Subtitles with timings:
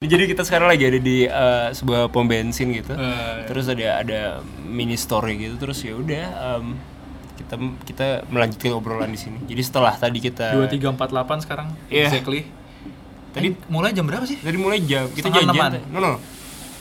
[0.00, 2.96] Jadi kita sekarang lagi ada di eh, sebuah pom bensin gitu.
[2.96, 3.44] Eh.
[3.44, 4.20] Terus ada ada
[4.64, 5.60] mini story gitu.
[5.60, 6.24] Terus ya udah
[6.56, 6.72] em,
[7.36, 9.44] kita kita melanjutkan obrolan di sini.
[9.44, 12.08] Jadi setelah tadi kita dua tiga empat delapan sekarang Iya.
[12.08, 12.48] exactly
[13.36, 15.84] Tadi- tadi mulai jam berapa sih tadi mulai jam kita janjian.
[15.92, 16.16] No no.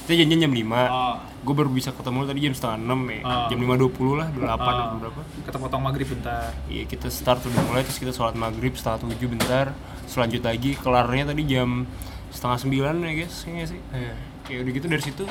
[0.08, 0.64] Kita janjian jam 5.
[0.90, 3.20] oh, Gue baru bisa ketemu tadi jam setengah 6 ya.
[3.22, 3.46] Ah.
[3.46, 4.48] Jam 5.20 lah, 28 oh.
[4.50, 5.22] atau berapa.
[5.44, 9.28] kita potong maghrib bentar Iya kita start udah mulai terus kita sholat maghrib setengah tujuh
[9.28, 9.76] bentar
[10.08, 11.84] selanjut lagi kelarnya tadi jam
[12.30, 13.80] setengah sembilan ya guys kayaknya sih.
[13.90, 14.14] Iya.
[14.42, 15.24] kayak udah gitu dari situ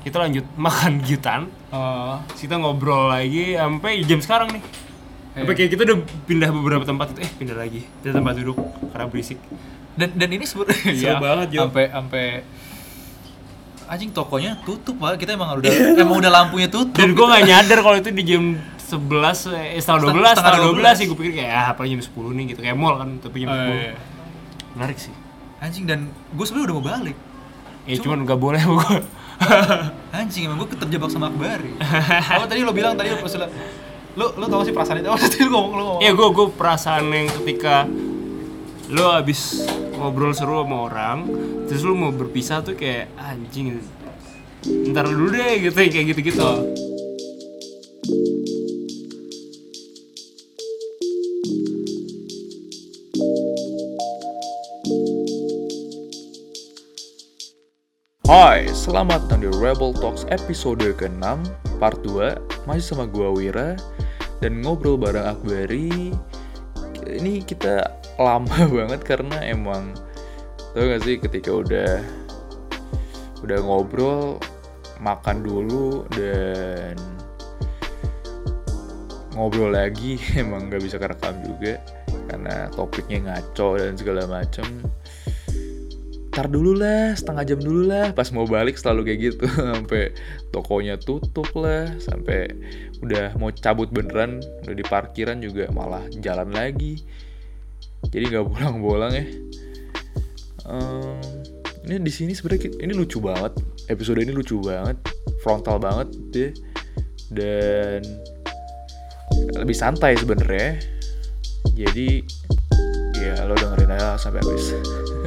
[0.00, 2.16] kita lanjut makan gitan oh.
[2.28, 4.62] Terus kita ngobrol lagi sampai jam sekarang nih.
[5.32, 5.58] Sampai Iya.
[5.58, 7.20] kayak kita udah pindah beberapa tempat itu.
[7.20, 7.80] Eh pindah lagi.
[7.98, 9.38] Pindah tempat duduk karena berisik.
[9.92, 11.60] Dan dan ini sebenarnya Seru banget, Jo.
[11.62, 12.24] sampai sampai
[13.84, 15.16] anjing tokonya tutup pak.
[15.16, 18.56] Kita emang udah emang udah lampunya tutup dan gue gak nyadar kalau itu di jam
[18.78, 18.98] 11
[19.52, 20.98] eh setengah 12 Setengah setengah 12 12.
[20.98, 21.04] sih.
[21.06, 22.60] gue pikir kayak ah apa jam 10 nih gitu.
[22.60, 23.94] Kayak mall kan tapi jam Oh, 10 iya.
[24.74, 25.12] menarik sih
[25.62, 27.16] anjing dan gue sebenarnya udah mau balik.
[27.86, 28.94] Ya cuman gak boleh gue
[30.18, 31.74] anjing emang gue terjebak sama Akbari
[32.38, 33.34] oh tadi lo bilang tadi lo pas
[34.14, 35.10] lo lo tau sih perasaan itu?
[35.10, 36.02] Oh tadi lo ngomong lo ngomong?
[36.06, 37.90] Iya gue gue perasaan yang ketika
[38.92, 39.66] lo abis
[39.98, 41.18] ngobrol seru sama orang
[41.66, 43.82] terus lo mau berpisah tuh kayak anjing
[44.94, 46.50] ntar dulu deh gitu kayak gitu gitu
[58.22, 61.42] Hai, selamat datang di Rebel Talks episode ke-6
[61.82, 63.74] part 2 Masih sama gua Wira.
[64.38, 66.14] Dan ngobrol bareng Akbari
[67.02, 67.82] Ini kita
[68.22, 68.46] lama
[68.78, 69.98] banget karena emang
[70.70, 71.98] Tau gak sih ketika udah
[73.42, 74.38] Udah ngobrol
[75.02, 76.94] Makan dulu dan
[79.34, 81.82] Ngobrol lagi emang gak bisa kerekam juga
[82.30, 85.01] Karena topiknya ngaco dan segala macem
[86.32, 88.16] Ntar dulu lah, setengah jam dulu lah.
[88.16, 89.44] Pas mau balik selalu kayak gitu,
[89.76, 90.16] sampai
[90.48, 92.48] tokonya tutup lah, sampai
[93.04, 97.04] udah mau cabut beneran, udah di parkiran juga malah jalan lagi.
[98.08, 99.26] Jadi nggak bolang-bolang ya.
[100.72, 101.20] Ehm,
[101.84, 103.52] ini di sini sebenarnya ini lucu banget,
[103.92, 104.96] episode ini lucu banget,
[105.44, 106.52] frontal banget deh,
[107.28, 108.00] dan
[109.52, 110.80] lebih santai sebenarnya.
[111.76, 112.24] Jadi
[113.20, 114.72] ya lo dengerin aja sampai habis.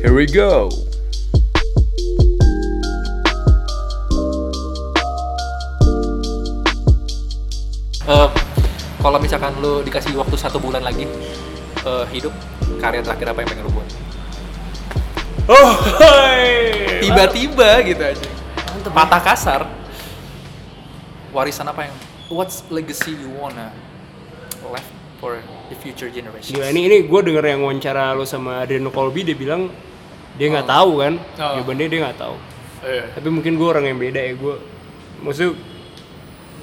[0.00, 0.72] Here we go.
[8.08, 8.28] Eh,
[9.04, 11.04] kalau misalkan lu dikasih waktu satu bulan lagi
[11.84, 12.32] eh, hidup
[12.80, 13.88] karya terakhir apa yang pengen lu buat?
[15.52, 17.04] Oh hai.
[17.04, 18.28] tiba-tiba gitu aja.
[18.88, 19.68] Patah kasar.
[21.28, 21.96] Warisan apa yang
[22.32, 23.68] what's legacy you wanna
[24.64, 24.88] left
[25.20, 26.56] for the future generation?
[26.56, 29.89] Gila ini ini gue denger yang wawancara lo sama Adriano Colby dia bilang
[30.40, 31.14] dia nggak tahu kan?
[31.36, 31.52] Oh.
[31.60, 32.36] jawabannya dia nggak tahu.
[32.80, 34.54] Eh, tapi mungkin gue orang yang beda ya gue
[35.20, 35.52] maksud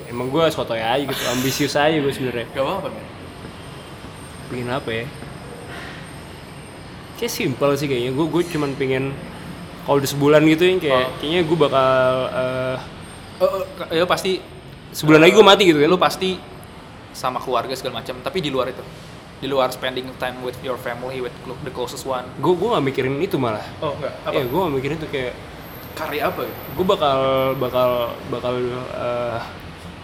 [0.10, 2.50] emang gue sotoy aja gitu ambisius aja gue sebenarnya.
[2.52, 3.06] Gak apa-apa men
[4.50, 5.06] pengen apa ya?
[7.18, 8.12] Kayak simpel sih kayaknya.
[8.14, 9.14] Gue gue cuman pengen
[9.86, 11.14] kalau udah sebulan gitu ya kayak Oh.
[11.22, 12.78] kayaknya gue bakal eh,
[13.38, 14.42] Oh, oh, ya pasti
[14.90, 15.86] sebulan lagi gue mati gitu kan?
[15.88, 16.42] lu pasti
[17.14, 18.82] sama keluarga segala macam tapi di luar itu
[19.38, 22.26] di luar spending time with your family with clo- the closest one.
[22.38, 23.62] Gue gue gak mikirin itu malah.
[23.80, 25.34] Oh enggak ya gue gak mikirin itu kayak
[25.94, 26.60] karya apa gitu?
[26.74, 27.20] gue bakal
[27.56, 27.90] bakal
[28.28, 28.54] bakal
[28.94, 29.40] eh,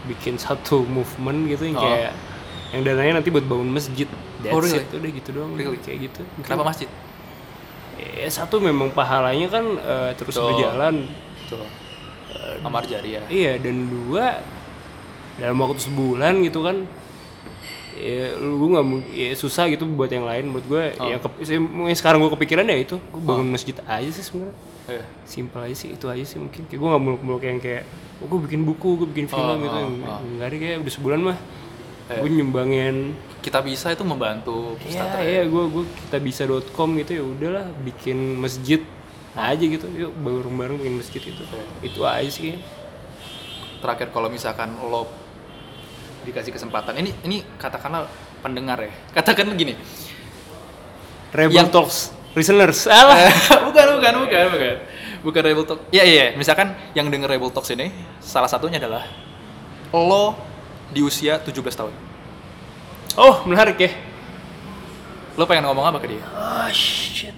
[0.05, 1.83] bikin satu movement gitu yang Oh.
[1.83, 2.11] kayak
[2.71, 4.09] yang dananya nanti buat bangun masjid.
[4.41, 4.81] That's Oh, really?
[4.81, 5.51] it, udah gitu doang.
[5.53, 5.77] Really?
[5.77, 6.21] kayak gitu.
[6.27, 6.89] Mungkin- kenapa masjid?
[7.95, 10.49] Ya satu memang pahalanya kan eh, terus Betul.
[10.51, 10.95] berjalan.
[11.45, 11.61] Tuh
[12.61, 14.39] Amar Jariah iya dan dua
[15.35, 16.87] dalam waktu sebulan gitu kan
[17.95, 20.49] ya lu gue nggak ya susah gitu buat yang lain.
[20.49, 21.05] Buat gue Oh.
[21.05, 21.45] ya ke-
[21.93, 22.95] sekarang gue kepikiran ya itu.
[22.99, 24.55] Gue bangun masjid aja sih sebenarnya.
[24.83, 26.67] Eh, simpel aja sih itu aja sih mungkin.
[26.67, 27.83] Kayak gue nggak muluk-muluk yang kayak
[28.19, 29.77] oh, gue bikin buku gue bikin film Oh, gitu.
[29.77, 30.19] oh, oh.
[30.35, 31.37] nggak ada kayak udah sebulan mah.
[32.03, 32.19] Eh.
[32.19, 32.95] gue nyumbangin.
[33.39, 35.23] Kita bisa itu membantu ya pesantren.
[35.23, 38.79] ya gue gue kita bisa.com gitu ya udahlah bikin masjid
[39.33, 39.87] aja gitu.
[39.89, 41.43] Yuk bareng-bareng bikin masjid itu
[41.79, 42.59] itu aja sih.
[43.79, 45.07] Terakhir kalau misalkan lo
[46.23, 46.95] dikasih kesempatan.
[46.97, 48.07] Ini ini katakanlah
[48.41, 48.91] pendengar ya.
[49.21, 49.75] Katakan gini
[51.31, 51.97] Rebel Yang- Talks
[52.33, 53.29] listeners salah
[53.69, 54.75] bukan bukan bukan bukan.
[55.23, 55.79] Bukan Rebel Talk.
[55.87, 59.07] Ya iya misalkan yang denger Rebel Talks ini salah satunya adalah
[59.95, 60.35] lo
[60.91, 61.93] di usia 17 tahun.
[63.15, 63.91] Oh menarik ya.
[65.39, 66.23] Lo pengen ngomong apa ke dia?
[66.35, 67.33] Oh shit.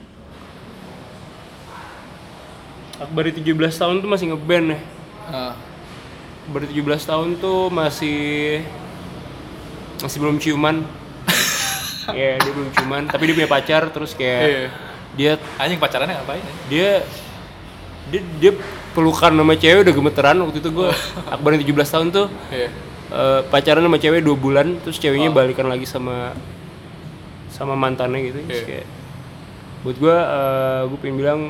[2.96, 3.44] Akbar 17
[3.76, 4.80] tahun tuh masih ngeband ya.
[5.30, 5.54] Eh,
[6.45, 8.62] Akbar 17 tahun tuh masih
[9.97, 10.86] masih belum ciuman
[12.19, 14.68] ya dia belum ciuman tapi dia punya pacar terus kayak Iya.
[15.15, 16.53] dia Anjing pacarannya ngapain ya?
[16.69, 16.89] dia
[18.06, 18.51] dia, dia
[18.94, 20.89] pelukan sama cewek udah gemeteran waktu itu gue
[21.33, 22.69] Akbar yang 17 tahun tuh Iya.
[23.09, 26.38] eh, pacaran sama cewek dua bulan terus ceweknya balikan lagi sama
[27.50, 28.68] sama mantannya gitu Terus Iya.
[28.69, 28.88] kayak
[29.81, 30.15] buat gue
[30.89, 31.41] gue pengen bilang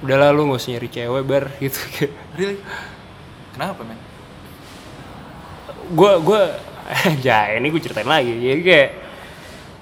[0.00, 2.58] udahlah lu gak usah nyari cewek bar gitu kayak Really?
[3.52, 3.98] Kenapa, men?
[5.92, 6.42] gue gue
[7.26, 8.88] ya ini gue ceritain lagi jadi kayak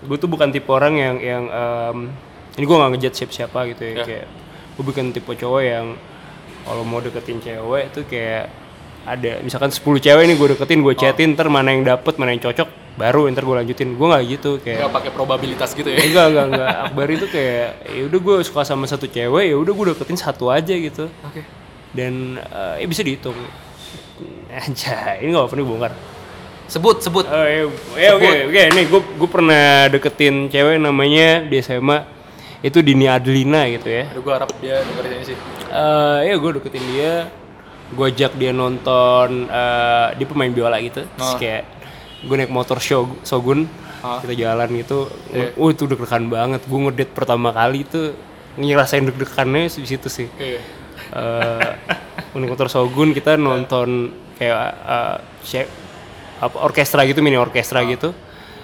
[0.02, 1.96] gue tuh bukan tipe orang yang yang em,
[2.56, 4.04] ini gue nggak ngejat siapa siapa gitu ya Ya.
[4.04, 4.26] kayak
[4.74, 5.86] gue bukan tipe cowok yang
[6.62, 8.50] kalau mau deketin cewek tuh kayak
[9.00, 12.42] ada misalkan 10 cewek nih gue deketin gue chatin ntar mana yang dapet mana yang
[12.42, 16.00] cocok baru ntar gue lanjutin gue nggak gitu kayak Nggak pakai probabilitas gitu ya?
[16.00, 19.72] enggak enggak enggak Akbar itu kayak ya udah gue suka sama satu cewek ya udah
[19.72, 21.44] gue deketin satu aja gitu Oke.
[21.92, 23.36] Dan eh, ya bisa dihitung
[24.50, 25.92] Anjay, ini gak apa-apa nih bongkar
[26.70, 27.26] Sebut, sebut.
[27.26, 27.66] Oh iya,
[27.98, 32.06] ya oke oke nih gue gue pernah deketin cewek namanya di SMA
[32.62, 34.06] itu Dini Adelina gitu ya.
[34.06, 35.38] Aduh, gue harap dia dengerin ini sih.
[35.66, 37.26] Eh ya gue deketin dia,
[37.90, 41.42] gue ajak dia nonton eh dia pemain biola gitu, terus Oh.
[41.42, 41.66] kayak
[42.22, 43.66] gue naik motor show Shogun,
[44.06, 44.22] Oh.
[44.22, 45.50] kita jalan gitu, Iya.
[45.58, 48.14] uh itu deg-degan banget, gue ngedate pertama kali tuh
[48.54, 50.30] ngerasain deg-degannya di situ sih.
[50.38, 50.62] Iya.
[51.10, 51.70] Eh
[52.32, 55.72] naik motor Shogun kita nonton kayak eh, cek-
[56.38, 58.14] apa orkestra gitu mini orkestra gitu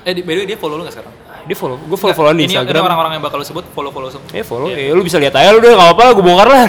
[0.02, 1.10] Eh, di, by the way, dia follow lu gak sekarang?
[1.42, 4.06] dia follow gue follow followan di Ini- Ini Instagram orang-orang yang bakal lu sebut, follow-follow
[4.08, 4.30] semua.
[4.30, 6.62] eh follow ya lu bisa lihat aja lu udah nggak apa-apa gue bongkar lah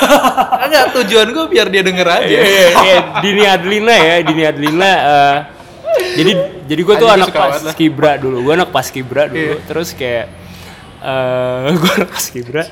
[0.64, 2.24] Enggak, tujuan gue biar dia denger aja.
[2.26, 2.98] Iya, iya, iya.
[3.18, 5.36] Dini Adelina ya Dini Adelina eh,
[6.14, 6.32] jadi
[6.64, 9.64] jadi gue tuh anak pas kibra dulu gue anak pas kibra dulu Iya.
[9.66, 10.26] terus kayak
[11.00, 12.64] eh gue anak pas kibra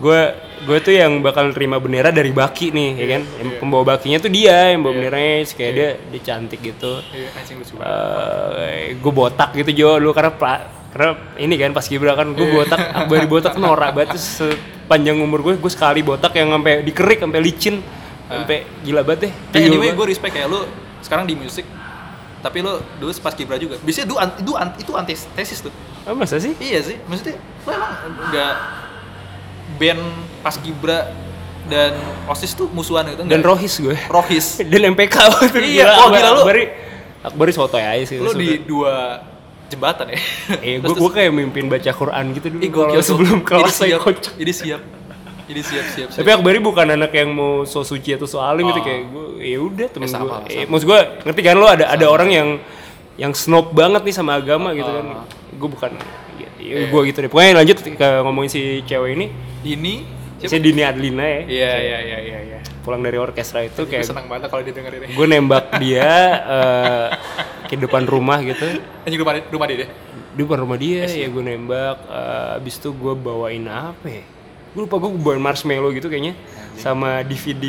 [0.00, 0.20] gue
[0.60, 3.22] gue tuh yang bakal terima bendera dari Baki nih ya kan?
[3.40, 3.58] Yang iya.
[3.60, 7.00] pembawa Bakinya tuh dia yang bawa benderanya terus kayak dia dia cantik gitu.
[7.16, 7.84] Iya, banget.
[8.60, 9.90] eh gue botak gitu Jo.
[9.96, 14.20] Lu karena pra- karena ini kan pas Gibra kan gue botak baru botak norak banget.
[14.20, 17.80] Sepanjang umur gue gue sekali botak yang sampai dikerik sampai licin.
[18.28, 19.32] Sampai gila banget deh.
[19.32, 20.62] Eh, Tuyul anyway, gue respect kayak lu
[21.02, 21.64] sekarang di musik,
[22.44, 23.80] tapi lu dulu pas kibra juga.
[23.82, 25.72] Biasanya du, du, itu antitesis tuh.
[26.02, 27.92] Ah, masa sih Iya sih, maksudnya lu emang
[28.26, 28.54] nggak
[29.76, 30.02] band
[30.40, 31.12] pas kibra
[31.66, 31.92] dan
[32.26, 33.46] osis tuh musuhan gitu dan nggak?
[33.46, 34.46] Rohis gue Rohis.
[34.70, 36.40] dan MPK waktu itu Iya, oh, gila lu.
[36.40, 36.64] Akbari
[37.20, 39.20] Akbari sotoy aja sih lu di dua
[39.68, 40.18] jembatan ya.
[40.58, 44.34] eh gue gue kayak mimpin baca Quran gitu dulu Ih, kalau sebelum kelas saya kocak
[44.34, 44.82] Ini siap.
[45.46, 46.16] Ini siap, siap, siap.
[46.16, 48.84] tapi Akbari bukan anak yang mau so suci atau so alim gitu Oh.
[48.84, 50.56] kayak gue ya udah temen Eh, sama, gue sama.
[50.56, 52.48] eh, maksud gue ngerti kan lo ada ada orang yang
[53.20, 55.04] yang snob banget nih sama agama gitu kan.
[55.20, 55.26] Oh.
[55.60, 55.92] gue bukan
[56.40, 57.28] ya, ya gue gitu deh.
[57.28, 59.26] Pokoknya lanjut ke ngomongin si cewek ini.
[59.60, 59.94] Ini
[60.40, 61.40] si Dini Adlina ya.
[61.44, 62.58] Iya, iya, iya, iya, iya.
[62.80, 65.12] pulang dari orkestra itu Gue kayak senang banget kalau dia denger ini.
[65.12, 66.08] gue nembak dia
[66.48, 67.08] eh,
[67.68, 68.64] ke depan rumah gitu.
[69.04, 69.90] Anjing rumah, rumah dia deh.
[70.30, 71.96] di depan rumah dia ya gue nembak.
[72.08, 74.24] Eh, abis itu gue bawain apa ya?
[74.72, 76.32] Gue lupa gue bawain marshmallow gitu kayaknya.
[76.80, 77.68] Sama DVD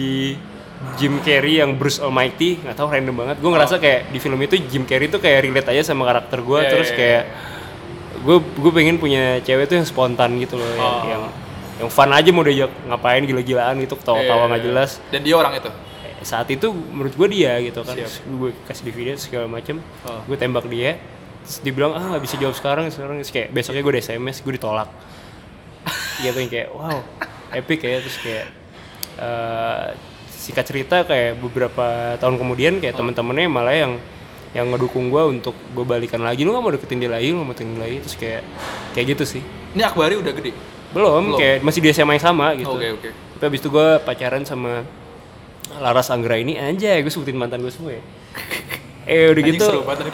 [0.93, 4.57] Jim Carrey yang Bruce Almighty nggak tahu random banget gue ngerasa kayak di film itu
[4.63, 7.23] Jim Carrey tuh kayak relate aja sama karakter gue Iya, terus iya, kayak
[8.19, 11.01] gue gue pengen punya cewek tuh yang spontan gitu loh yang, Oh.
[11.07, 11.23] yang
[11.77, 14.67] yang fun aja mau diajak ngapain gila-gilaan gitu ketawa-tawa Iya, nggak iya.
[14.67, 15.69] jelas Dan dia orang itu.
[16.01, 20.21] Eh, saat itu menurut gue dia gitu kan gue kasih DVD segala macem Oh.
[20.23, 20.97] gue tembak dia
[21.41, 24.37] terus dia bilang ah nggak bisa jawab sekarang sekarang terus kayak besoknya gue di SMS
[24.39, 24.89] gue ditolak
[26.19, 27.01] gitu yang kayak wow
[27.51, 28.45] epic ya terus kayak
[29.17, 29.87] eh
[30.41, 31.85] singkat cerita kayak beberapa
[32.17, 33.93] tahun kemudian kayak teman-temannya malah yang
[34.51, 37.45] yang ngedukung gue untuk gue balikan lagi lu gak mau deketin dia lagi lu gak
[37.45, 38.41] mau deketin dia lagi terus kayak
[38.91, 40.51] kayak gitu sih Ini Akbari udah gede.
[40.91, 41.39] belum, Belum.
[41.39, 43.09] kayak masih di SMA yang sama gitu Oke, oke.
[43.31, 44.83] tapi abis itu gue pacaran sama
[45.73, 48.03] Laras Anggra ini aja gue sebutin mantan gue semua ya
[49.07, 50.13] eh udah Anjing gitu seru banget.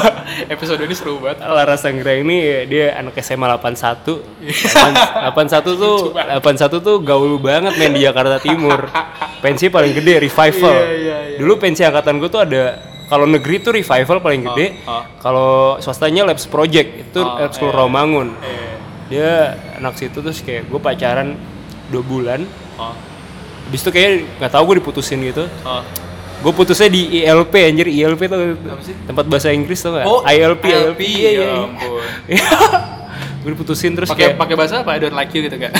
[0.54, 1.38] Episode ini seru banget.
[1.40, 6.44] Laras Anggra ini dia anak SMA 81 81 tuh 81
[6.78, 8.84] tuh gaul banget main di Jakarta Timur
[9.38, 11.38] pensi paling gede revival Iya, iya, iya.
[11.38, 12.62] dulu pensi angkatan gue tuh ada
[13.08, 15.02] kalau negeri tuh revival paling gede oh.
[15.18, 17.78] kalau swastanya Labs Project itu Oh, Labs School iya.
[17.80, 18.72] Rawamangun Eh,
[19.08, 19.30] dia
[19.80, 21.32] anak situ terus kayak gue pacaran
[21.88, 22.44] dua bulan
[22.76, 22.92] oh,
[23.68, 25.44] Habis itu kayak nggak tahu gue diputusin gitu.
[25.44, 25.82] oh.
[26.38, 28.54] Gue putusnya di ILP anjir, ILP tuh
[29.10, 30.06] tempat bahasa Inggris tuh nggak?
[30.06, 31.48] Oh, ILP, ILP, ILP, iya, ya iya.
[31.66, 32.02] ampun.
[33.42, 34.94] gue diputusin terus Pakai kayak, pakai bahasa apa?
[34.94, 35.74] I don't like you gitu enggak?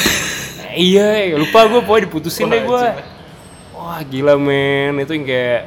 [0.74, 2.84] iya, lupa gue pokoknya diputusin deh gue.
[3.88, 5.60] Wah gila men, itu yang kayak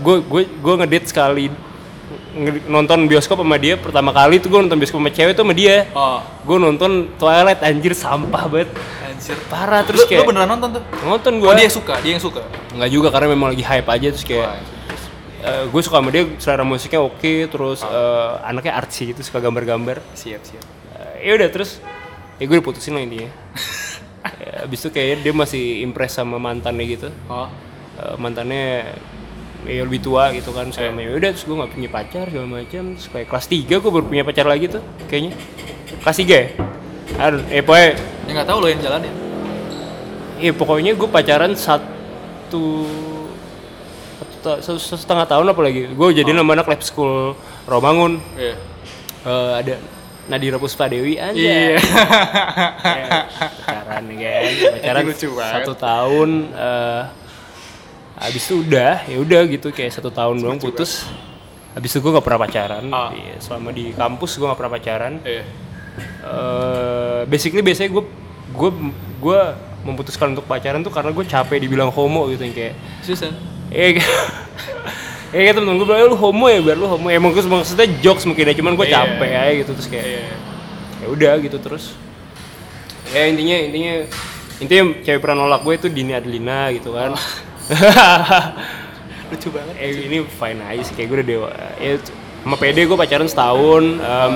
[0.00, 1.52] gue gue gue ngedate sekali
[2.64, 5.84] nonton bioskop sama dia pertama kali tuh gue nonton bioskop sama cewek tuh sama dia.
[5.92, 8.72] Oh, Gue nonton Twilight anjir sampah banget.
[9.04, 9.36] anjir.
[9.52, 10.82] Parah Lu, terus lu kayak beneran nonton tuh?
[11.04, 11.48] nonton gue.
[11.50, 12.40] Oh, dia yang suka, dia yang suka.
[12.72, 16.64] Nggak juga karena memang lagi hype aja terus kayak Wah, gue suka sama dia selera
[16.64, 20.64] musiknya oke terus eh, anaknya artsy gitu suka gambar-gambar siap, siap.
[21.20, 21.76] Eh, ya udah terus
[22.40, 23.28] ya gue diputusin lah intinya
[24.24, 27.08] ya, abis itu kayaknya dia masih impress sama mantannya gitu.
[27.28, 27.48] Oh.
[28.00, 28.96] Eh, mantannya
[29.68, 32.82] ya lebih tua gitu kan saya ya udah terus gue nggak punya pacar segala macam.
[32.96, 35.32] Terus kayak kelas 3 gue baru punya pacar lagi tuh kayaknya.
[36.00, 36.46] Kelas 3 ya?
[37.20, 37.90] Aduh, eh pokoknya
[38.30, 39.14] Ya nggak tahu lo yang jalanin.
[40.40, 42.86] Iya pokoknya gue pacaran satu
[44.40, 45.92] satu, satu, setengah tahun apa lagi.
[45.92, 47.36] Gue jadi nama anak lab school
[47.68, 48.22] Romangun.
[48.40, 48.56] Iya.
[49.20, 49.74] Eh, ada
[50.30, 51.74] Nadira Puspadewi aja Iya.
[51.74, 53.26] Ya,
[53.74, 54.06] pacaran kan
[54.72, 55.04] pacaran
[55.58, 57.02] satu tahun eh
[58.16, 61.08] habis itu udah ya udah gitu kayak satu tahun doang putus
[61.70, 63.10] habis itu gue gak pernah pacaran Ah.
[63.10, 65.42] Iya, selama di kampus gue gak pernah pacaran Iya.
[66.22, 68.04] eh basically biasanya gue
[68.50, 68.70] gue
[69.18, 69.40] gue
[69.80, 73.32] memutuskan untuk pacaran tuh karena gue capek dibilang homo gitu yang kayak Susan.
[73.70, 73.96] eh
[75.30, 77.86] kayak eh kayak temen gue bilang lu homo ya biar lu homo emang gue maksudnya
[77.98, 78.94] jokes mungkin ya cuman gue Iya.
[78.96, 80.22] capek aja gitu terus kayak Iya.
[80.96, 81.84] ya udah gitu terus
[83.08, 83.94] ya intinya intinya
[84.58, 87.14] intinya cewek pernah nolak gue itu Dini Adelina gitu kan
[89.30, 89.74] Lucu banget.
[89.78, 91.92] eh ini fine aja sih kayak gue udah dewa ya
[92.42, 94.34] sama PD gue pacaran setahun um,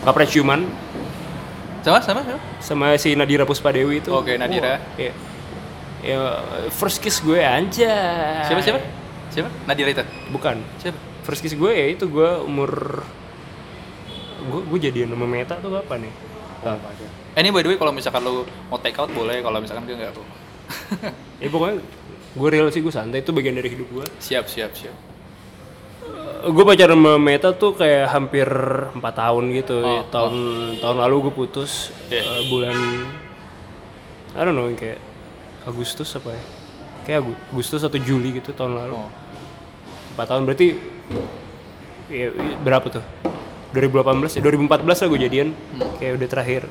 [0.00, 0.60] gak pernah ciuman
[1.82, 2.40] Sama sama sama.
[2.62, 4.78] sama si Nadira Puspadewi itu Oke, Nadira.
[4.78, 5.12] Wah, iya.
[6.00, 6.18] ya
[6.70, 7.94] first kiss gue aja
[8.46, 8.80] Siapa siapa?
[9.34, 9.50] Siapa?
[9.64, 10.04] Nadira itu.
[10.30, 10.98] bukan Siapa?
[11.22, 13.02] first kiss gue ya itu gue umur
[14.44, 16.14] gue gue jadian sama Meta tuh kapan nih
[17.34, 19.92] Eh, ini by the way kalau misalkan lu mau take out boleh, kalau misalkan gue
[19.94, 20.24] nggak tuh.
[21.42, 21.76] ya pokoknya
[22.32, 24.96] gue real sih gue santai itu bagian dari hidup gue siap siap siap.
[26.44, 28.48] gue pacaran sama Meta tuh kayak hampir
[28.90, 30.34] empat tahun gitu Oh, tahun
[30.78, 32.20] tahun lalu gue putus Iya.
[32.22, 32.76] eh, bulan
[34.32, 35.00] I don't know kayak
[35.64, 36.42] Agustus apa ya
[37.04, 39.08] kayak Agu- Agustus atau Juli gitu tahun lalu Oh.
[40.14, 40.66] Empat tahun berarti
[42.08, 42.26] ya,
[42.62, 43.04] berapa tuh
[43.74, 45.98] 2018 ya 2014 lah gue jadian Hmm.
[45.98, 46.62] kayak udah terakhir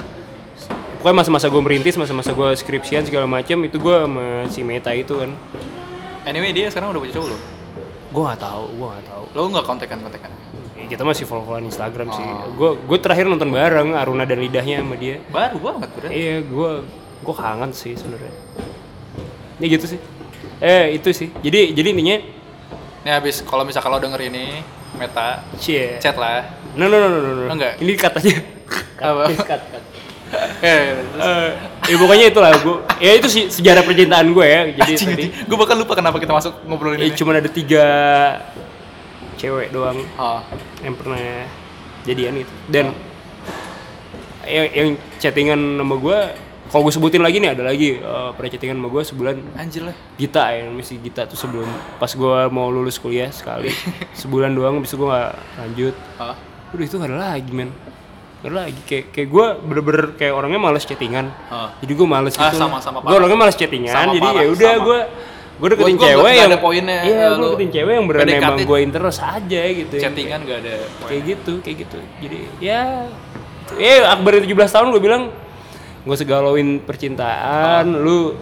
[0.99, 5.19] pokoknya masa-masa gue merintis masa-masa gue skripsian segala macam itu gue sama si Meta itu
[5.19, 5.31] kan
[6.23, 7.37] Anyway dia sekarang udah punya cowok lo.
[8.13, 10.31] gue nggak tahu gue nggak tahu Lo nggak kontekan kontekan.
[10.79, 12.23] Ya, kita masih follow-followan Instagram sih.
[12.23, 12.47] Oh.
[12.55, 15.19] Gue gue terakhir nonton bareng Aruna dan lidahnya sama dia.
[15.27, 16.15] Baru banget berarti.
[16.15, 16.71] Iya, gue
[17.19, 18.31] gue kangen sih sebenarnya.
[19.59, 19.99] Ya gitu sih.
[20.63, 21.27] Eh itu sih.
[21.43, 22.17] Jadi jadi intinya
[23.03, 24.63] Nih habis kalau misalkan lo denger ini
[24.95, 25.97] Meta cie.
[25.99, 26.47] chat lah.
[26.73, 27.31] No no no no no.
[27.35, 27.51] no.
[27.51, 27.77] Enggak.
[27.81, 28.33] Ini aja.
[29.03, 29.23] Apa?
[29.43, 29.83] cut cut.
[30.65, 31.49] Eh, Eh,
[31.93, 32.81] ya pokoknya itulah gue.
[32.97, 34.61] Ya itu sih sejarah percintaan gue ya.
[34.81, 37.13] Jadi tadi gue bahkan lupa kenapa kita masuk ngobrolin ya ini.
[37.13, 37.85] cuma ada tiga
[39.37, 40.39] cewek doang Oh,
[40.81, 41.19] yang pernah
[42.07, 42.95] jadian itu dan
[44.47, 46.19] yang, yang chattingan sama gue
[46.73, 49.93] kalau gue sebutin lagi nih ada lagi eh, pernah chattingan sama gue sebulan anjir lah.
[50.15, 53.69] Gita ya misi Gita tuh sebelum pas gue mau lulus kuliah sekali
[54.19, 56.33] sebulan doang bisa gue nggak lanjut Oh.
[56.73, 57.69] udah itu gak ada lagi men
[58.39, 61.69] gak ada lagi kayak kayak gue bener-bener kayak orangnya males chattingan Oh.
[61.77, 63.17] jadi gue males Ah, gitu sama-sama gue parah.
[63.21, 64.83] orangnya males chattingan Sama jadi ya udah sama.
[64.83, 64.99] gue
[65.53, 68.41] gue deketin Gua- cewek yang ada poinnya, iya eh, gue lu deketin cewek yang PDKT.
[68.41, 70.75] emang gue interest aja gitu Chattingan gak ada.
[71.05, 72.81] kayak gitu kayak gitu jadi ya
[73.75, 75.23] eh Akbar 17 tahun gue bilang
[76.03, 78.35] gue segalauin percintaan lu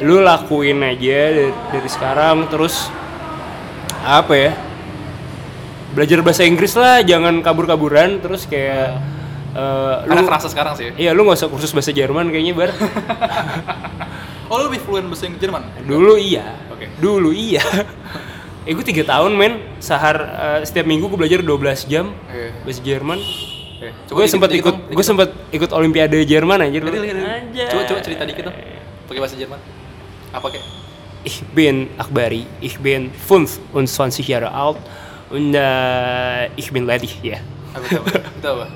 [0.00, 2.88] lu lakuin aja dari, dari sekarang terus
[4.02, 4.52] apa ya
[5.92, 8.96] belajar bahasa Inggris lah jangan kabur-kaburan terus kayak
[10.02, 10.88] lu Karena kerasa sekarang sih.
[10.96, 12.70] iya lu nggak usah kursus bahasa Jerman kayaknya bar
[14.52, 15.62] Oh lo lebih fluent bahasa Inggris Jerman?
[15.82, 16.88] dulu iya Oke.
[16.96, 17.60] dulu iya
[18.68, 21.52] eh gue tiga tahun men sehar eh, setiap minggu gue belajar 12
[21.86, 22.52] jam Oke.
[22.62, 23.18] bahasa Jerman.
[23.90, 26.94] Gue sempat ikut gue sempat ikut olimpiade Jerman aja dulu.
[27.70, 28.56] Coba coba cerita dikit dong.
[29.10, 29.58] Pakai bahasa Jerman.
[30.32, 30.66] Apa kayak?
[31.22, 34.78] Ich bin Akbari ich bin 25 Jahre alt
[35.30, 37.38] und äh, ich bin ledig ya
[37.78, 37.94] itu?
[37.94, 38.10] apa?
[38.18, 38.66] Itu apa?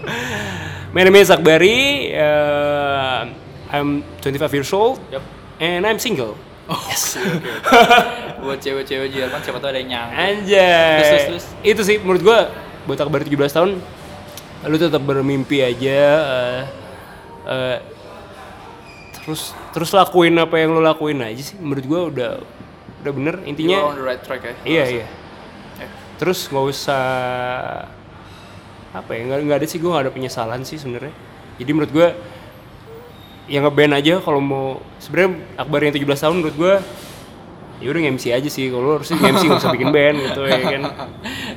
[0.95, 3.27] My name is Akbari uh,
[3.75, 5.27] I'm 25 years old Yup.
[5.59, 7.15] and I'm single Oh, yes.
[8.43, 10.19] Buat cewek-cewek Jerman siapa tahu ada yang nyangkut.
[10.19, 10.99] Anjay.
[10.99, 11.47] Terus, terus, terus.
[11.63, 12.39] Itu sih menurut gua
[12.91, 13.71] buat Akbar 17 tahun
[14.65, 16.63] lu tetap bermimpi aja eh,
[17.45, 17.79] eh,
[19.13, 21.57] terus terus lakuin apa yang lu lakuin aja sih.
[21.61, 22.31] Menurut gua udah
[23.05, 23.35] udah bener.
[23.43, 24.55] You're intinya on the right track ya.
[24.65, 25.07] iya iya.
[25.83, 27.05] Eh, terus nggak usah
[28.97, 31.13] apa ya nggak nggak ada sih gua nggak ada penyesalan sih sebenarnya.
[31.61, 32.09] Jadi menurut gua
[33.47, 34.81] ya ngeband aja kalau mau.
[35.03, 36.75] Sebenarnya Akbar yang 17 tahun menurut gua
[37.77, 38.73] ya udah MC aja sih.
[38.73, 40.83] Kalau lu harusnya MC nggak usah bikin band gitu ya kan.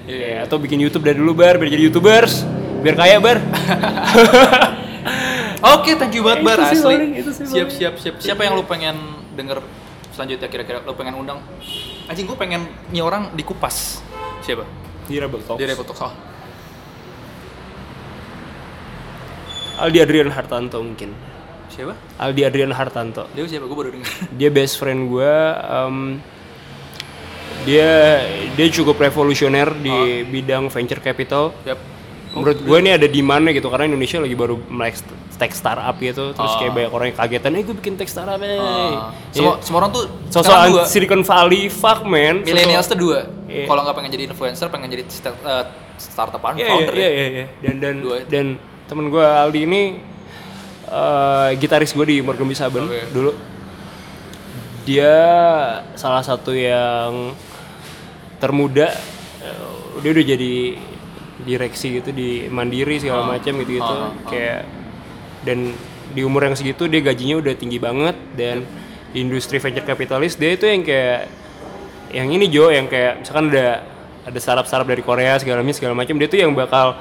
[0.10, 0.26] Iya.
[0.26, 2.42] Ya, atau bikin YouTube dari dulu bar biar jadi youtubers
[2.80, 3.38] biar kaya bar
[5.60, 6.80] Oke, thank you banget Bar asli.
[6.80, 7.12] paling,
[7.44, 8.16] siap siap siap.
[8.18, 8.96] Siapa yang lu pengen
[9.36, 9.60] denger
[10.16, 11.44] selanjutnya kira-kira lu pengen undang?
[12.08, 14.00] Anjing gue pengen nih orang dikupas.
[14.40, 14.64] Siapa?
[15.04, 16.00] di Rebel Talks Di Repot Talks.
[16.00, 16.14] Oh.
[19.80, 21.12] Aldi Adrian Hartanto mungkin
[21.68, 21.94] Siapa?
[22.20, 23.66] Aldi Adrian Hartanto Dia siapa?
[23.66, 24.08] Gue baru denger.
[24.32, 25.34] dia best friend gue
[25.66, 25.98] em,
[27.66, 28.22] dia
[28.54, 31.80] dia cukup revolusioner di bidang venture capital Yap.
[32.30, 36.30] Menurut gue ini ada di mana gitu karena Indonesia lagi baru st- tech startup gitu
[36.32, 39.10] terus kayak banyak orang yang kagetan eh gue bikin tech startup eh Ah.
[39.32, 40.86] Semua, semua orang tuh sosok.
[40.86, 43.20] Silicon Valley fuck man Millennials tuh dua.
[43.46, 43.66] Iya.
[43.66, 45.66] Kalau nggak pengen jadi influencer, pengen jadi sta- eh,
[45.98, 46.94] startup Iya iya founder.
[46.94, 47.10] iya ya.
[47.10, 47.46] iya iya.
[47.60, 48.46] dan dan Dua dan
[48.86, 49.82] temen gue Aldi ini
[50.86, 53.34] eh, gitaris gue di Morgan Saben dulu
[54.82, 55.16] dia
[55.94, 57.34] salah satu yang
[58.38, 58.90] termuda
[60.00, 60.54] dia udah jadi
[61.44, 64.12] direksi gitu di Mandiri segala macam gitu gitu ah, ah.
[64.28, 64.62] kayak
[65.48, 65.72] dan
[66.12, 68.66] di umur yang segitu dia gajinya udah tinggi banget dan
[69.14, 71.20] di industri venture capitalist dia itu yang kayak
[72.10, 73.86] yang ini Jo yang kayak misalkan ada
[74.26, 76.98] ada startup-startup dari Korea segala macam segala macam dia tuh yang bakal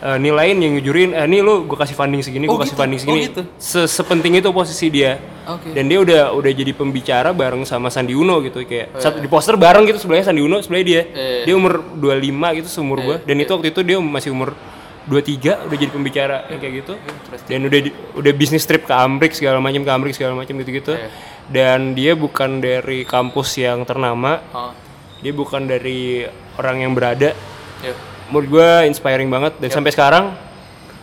[0.00, 2.80] eh, nilaiin yang ngujurin eh, nih lu gue kasih funding segini gue Oh, kasih gitu?
[2.80, 3.42] funding Oh, segini gitu?
[3.56, 5.70] Se- sepenting itu posisi dia Oke.
[5.70, 9.26] dan dia udah udah jadi pembicara bareng sama Sandi Uno gitu kayak Oh, satu di
[9.26, 11.42] poster bareng gitu sebelahnya Sandi Uno sebelah dia Eh.
[11.42, 12.16] dia umur 25
[12.54, 14.56] gitu seumur gua dan itu waktu itu dia masih umur
[15.02, 16.92] 23 udah jadi pembicara yang kayak gitu
[17.46, 17.80] dan udah
[18.14, 21.08] udah bisnis trip ke Amrik segala macam ke Amrik segala macam gitu-gitu Eh.
[21.46, 24.70] dan dia bukan dari kampus yang ternama Ah.
[25.18, 27.32] dia bukan dari orang yang berada
[27.80, 27.96] Ya.
[28.30, 30.24] Menurut gue inspiring banget dan sampai sekarang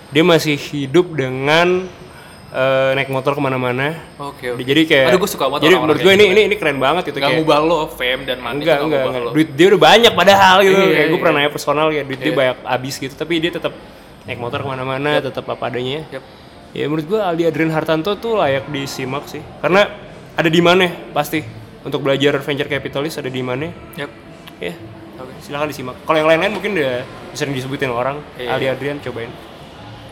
[0.07, 1.83] dia masih hidup dengan
[2.49, 4.55] eh, naik motor ke mana-mana Oke.
[4.55, 4.63] oke.
[4.63, 6.33] jadi kayak Aduh, gue suka banget jadi menurut gue ini gitu.
[6.33, 9.21] ini ini keren banget gitu Gak kayak ngubah lo fame dan money enggak enggak enggak
[9.21, 9.31] lo.
[9.31, 11.21] duit dia udah banyak padahal gitu Iya, kayak gue iya.
[11.21, 12.37] pernah nanya personal ya duit dia Iya.
[12.37, 13.73] banyak abis gitu tapi dia tetap
[14.23, 16.23] naik motor ke mana-mana tetap apa adanya Yap.
[16.71, 19.87] ya menurut gue Aldi Adrian Hartanto tuh layak disimak sih karena
[20.33, 21.43] ada di mana pasti
[21.83, 24.11] untuk belajar venture capitalist ada di mana Yap.
[24.57, 24.73] ya
[25.17, 25.33] Oke.
[25.41, 27.01] silakan disimak kalau yang lain-lain mungkin udah
[27.33, 28.53] sering disebutin orang Iya.
[28.53, 29.31] Aldi Adrian cobain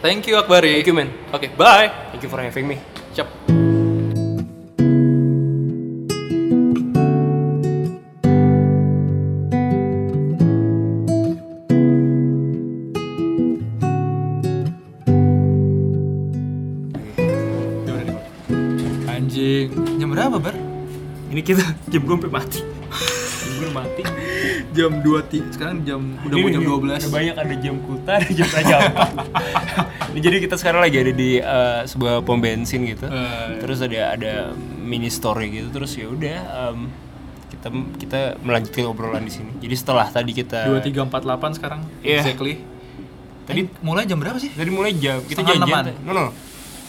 [0.02, 0.82] Thank you Akbari.
[0.82, 1.90] thank you man Oke, bye.
[2.10, 2.78] thank you for having me
[3.14, 3.30] Siap.
[19.06, 20.56] Anjing, jam berapa, Bar?
[21.26, 22.62] ini kita jam gue mati
[23.44, 24.02] jam gue mati
[24.76, 25.40] Jam 2 ti.
[25.56, 27.08] Sekarang jam udah mau jam nih, 12.
[27.08, 28.82] Udah banyak ada jam kuta, ada jam jam.
[30.12, 33.08] Ini jadi kita sekarang lagi ada di eh, sebuah pom bensin gitu.
[33.08, 33.64] Eh.
[33.64, 34.34] Terus ada ada
[34.84, 35.68] mini story gitu.
[35.72, 36.38] Terus ya udah
[36.72, 36.92] em,
[37.52, 37.68] kita
[38.00, 39.52] kita melanjutkan obrolan di sini.
[39.64, 41.82] Jadi setelah tadi kita 2348 sekarang.
[42.04, 42.20] Iya.
[42.24, 42.56] Exactly.
[43.46, 44.50] Tadi mulai jam berapa sih?
[44.52, 45.94] tadi mulai jam kita janjian.
[46.04, 46.26] No no.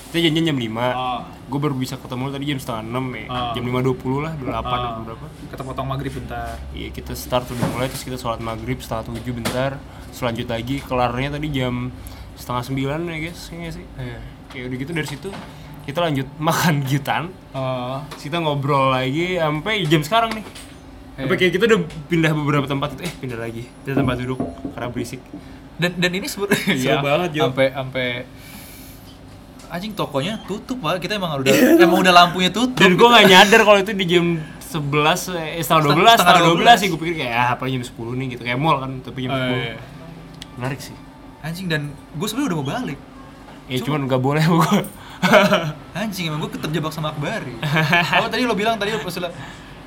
[0.06, 0.66] Kita janjian jam 5.
[0.88, 1.20] Oh.
[1.46, 3.24] Gue baru bisa ketemu tadi jam setengah 6 ya.
[3.26, 3.52] Oh.
[3.52, 5.04] Jam 5.20 lah, 28 atau Oh.
[5.04, 5.26] berapa.
[5.46, 6.54] Kata potong maghrib bentar.
[6.70, 9.76] Iya kita start udah mulai terus kita sholat maghrib setengah tujuh bentar
[10.08, 11.92] selanjut lagi kelarnya tadi jam
[12.34, 14.18] setengah sembilan ya guys ya nggak sih Iya.
[14.46, 15.28] kayak udah gitu dari situ
[15.84, 18.00] kita lanjut makan gitan Oh.
[18.08, 20.44] terus kita ngobrol lagi sampai jam sekarang nih
[21.14, 24.40] sampai kayak kita udah pindah beberapa tempat itu eh pindah lagi pindah tempat duduk
[24.70, 25.20] karena berisik
[25.76, 27.42] Dan dan ini sebenarnya Seru banget, Jo.
[27.46, 28.06] Sampai sampai
[29.68, 30.98] anjing tokonya tutup pak.
[30.98, 32.76] Kita emang udah emang udah lampunya tutup.
[32.78, 34.26] Dan gue nggak nyadar kalau itu di jam
[34.60, 34.82] 11
[35.38, 36.80] eh setengah 12 Setengah setengah 12 12.
[36.80, 38.42] sih gue pikir kayak ah apa jam 10 nih gitu.
[38.44, 39.76] Kayak mall kan tapi jam Oh, 10 iya.
[40.56, 40.96] menarik sih.
[41.40, 42.98] Anjing dan gue sebenarnya udah mau balik.
[43.66, 44.72] Ya cuman nggak boleh gue
[45.98, 47.56] anjing emang gue terjebak sama Akbari
[48.22, 49.26] oh tadi lo bilang tadi lo pas lo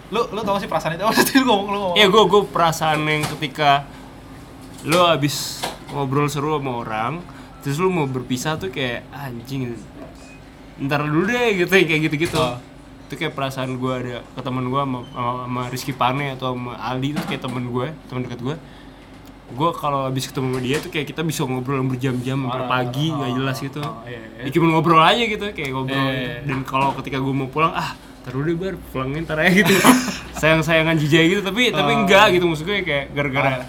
[0.09, 1.05] lo tau gak sih perasaan itu?
[1.05, 1.95] Apa tadi lo ngomong lo ngomong?
[1.95, 3.87] Iya gue gue perasaan yang ketika
[4.83, 5.63] lo abis
[5.93, 7.13] ngobrol seru sama orang
[7.59, 9.75] terus lo mau berpisah tuh kayak anjing
[10.79, 12.55] ntar dulu deh gitu kayak gitu gitu Oh.
[13.05, 16.77] itu kayak perasaan gue ada ke temen gue sama, sama, sama Rizky Pane atau sama
[16.77, 18.55] Aldi itu kayak temen gue temen dekat gue
[19.49, 23.31] gue kalau abis ketemu sama dia tuh kayak kita bisa ngobrol berjam-jam sampai pagi nggak
[23.33, 24.45] jelas gitu oh, iya, iya.
[24.45, 26.37] ya cuma ngobrol aja gitu kayak ngobrol Iya, iya, iya.
[26.45, 29.73] dan kalau ketika gue mau pulang ah taruh deh bar pulangin ntar aja gitu
[30.39, 31.99] sayang sayangan jijai gitu tapi tapi Oh.
[32.05, 33.65] enggak gitu maksud gue kayak gara-gara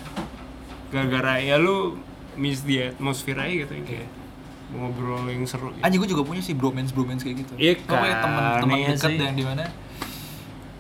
[0.92, 1.96] gara-gara ya lu
[2.37, 4.09] miss dia atmosfer aja gitu kayak
[4.71, 5.83] ngobrol yang seru gitu.
[5.83, 7.53] anjing gue juga punya sih bromance bromance kayak gitu.
[7.59, 9.19] Iya kan, teman-teman iya dekat sih.
[9.19, 9.64] yang di mana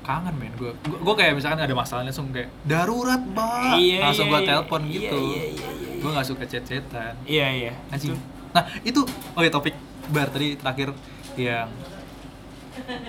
[0.06, 3.78] kangen men gue gue kayak misalkan ada masalah langsung kayak darurat mbak.
[3.78, 4.48] Iya, langsung iya, gue iya.
[4.48, 5.18] telepon Iya, gitu.
[5.18, 7.72] iya, iya, iya, gue nggak suka chat-chatan iya iya.
[7.90, 8.14] Anjing.
[8.54, 9.00] Nah itu
[9.34, 9.74] oke topik
[10.10, 10.94] bar tadi terakhir
[11.34, 11.68] yang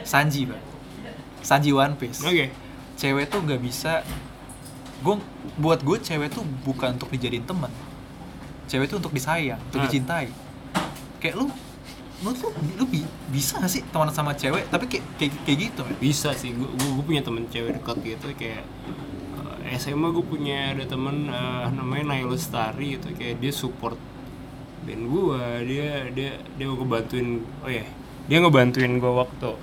[0.01, 0.62] Sanji pak
[1.41, 2.21] Sanji One Piece.
[2.21, 2.54] Oke.
[2.97, 4.06] Cewek tuh nggak bisa
[5.01, 5.15] gue
[5.58, 7.73] buat gue cewek tuh bukan untuk dijadiin teman
[8.65, 9.86] cewek tuh untuk disayang untuk Ah.
[9.86, 10.28] dicintai.
[11.17, 11.45] Kayak lu
[12.21, 14.67] lu tuh lu bi- bisa gak sih teman sama cewek?
[14.67, 15.95] Tapi kayak kayak, kayak gitu men.
[15.97, 18.62] Bisa sih gue gue punya temen cewek dekat gitu kayak
[19.62, 23.97] eh, SMA gue punya ada temen eh, namanya Nail Lestari gitu kayak dia support
[24.82, 27.86] band gua dia dia dia ngebantuin oh ya
[28.26, 29.54] dia ngebantuin gua waktu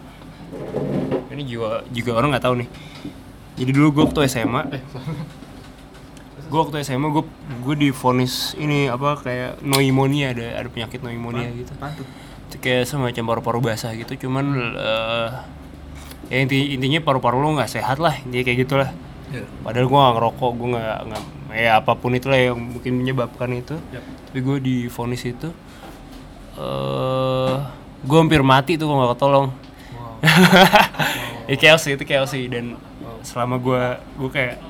[1.29, 2.69] ini juga juga orang nggak tahu nih.
[3.57, 4.83] Jadi dulu gua waktu SMA eh,
[6.49, 7.25] gua waktu SMA gua
[7.63, 11.73] gua divonis ini apa kayak pneumonia ada ada penyakit pneumonia gitu.
[12.49, 15.29] Itu kayak semacam paru-paru basah gitu cuman eh,
[16.33, 18.91] ya inti intinya paru-paru lo nggak sehat lah intinya kayak gitulah.
[19.29, 19.45] Iya.
[19.61, 23.77] padahal gua nggak ngerokok gua nggak nggak ya apa pun itulah yang mungkin menyebabkan itu.
[23.93, 24.05] Yap.
[24.29, 25.49] tapi gue di vonis itu
[26.61, 27.57] eh
[28.05, 29.49] gue hampir mati tuh kalau nggak ketolong.
[31.49, 32.45] Ya chaos sih itu chaos sih.
[32.45, 32.77] Dan
[33.25, 33.83] selama gue
[34.21, 34.61] gue kayak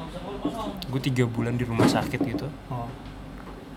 [0.89, 2.47] gue tiga bulan di rumah sakit gitu.
[2.73, 2.89] Oh.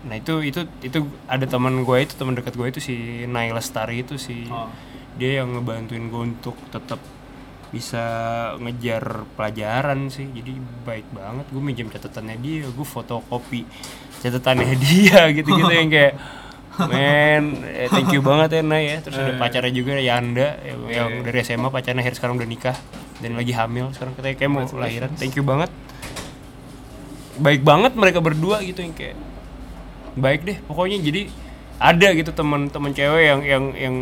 [0.02, 0.98] nah itu itu itu
[1.30, 2.94] ada teman gue itu teman dekat gue itu si
[3.30, 4.66] Nail Lestari itu si Oh.
[5.14, 6.98] dia yang ngebantuin gue untuk tetap
[7.72, 8.04] bisa
[8.60, 10.28] ngejar pelajaran sih.
[10.28, 10.52] Jadi
[10.84, 13.64] baik banget gue minjem catatannya dia gue fotokopi
[14.20, 16.14] catatannya dia gitu gitu yang kayak
[16.88, 18.96] men eh, thank you banget ya Nay ya.
[19.00, 22.76] Terus ada pacarnya juga Yanda yang, yang dari SMA pacarnya akhirnya sekarang udah nikah
[23.22, 24.12] dan lagi hamil sekarang.
[24.18, 25.10] Katanya kayak mau lahiran.
[25.16, 25.70] thank you banget
[27.40, 29.16] baik banget mereka berdua gitu yang kayak
[30.18, 31.22] baik deh pokoknya jadi
[31.80, 33.96] ada gitu teman-teman cewek yang yang yang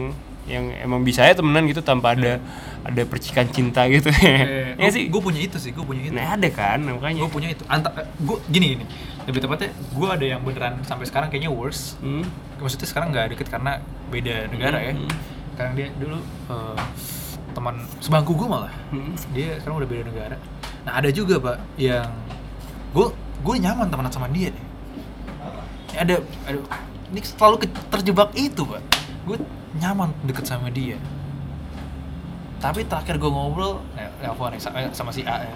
[0.50, 2.42] yang emang bisa ya temenan gitu tanpa ada
[2.82, 6.14] ada percikan cinta gitu Eh, ya sih gue punya itu sih, gue punya itu.
[6.16, 7.62] nah ada kan makanya gue punya itu.
[7.68, 8.84] Anta, gue gini gini.
[9.28, 11.94] Lebih tepatnya, gue ada yang beneran sampai sekarang kayaknya worse.
[12.00, 12.24] Hmm.
[12.58, 14.92] Maksudnya sekarang nggak deket karena beda negara ya.
[14.96, 15.12] Hmm.
[15.54, 16.18] Sekarang dia dulu
[16.50, 16.80] eh,
[17.52, 18.72] teman sebangku gue malah.
[18.90, 19.12] Hmm.
[19.36, 20.36] Dia sekarang udah beda negara.
[20.88, 22.08] Nah ada juga pak yang
[22.90, 23.06] gue
[23.40, 24.64] gue nyaman temenan sama dia nih.
[25.96, 26.14] Ada
[26.46, 26.58] ada
[27.10, 28.82] ini selalu ke- terjebak itu pak.
[29.26, 29.36] Gue
[29.78, 30.98] nyaman deket sama dia.
[32.60, 33.80] Tapi terakhir gue ngobrol,
[34.20, 35.52] nelfon nih sama, sama si A ya.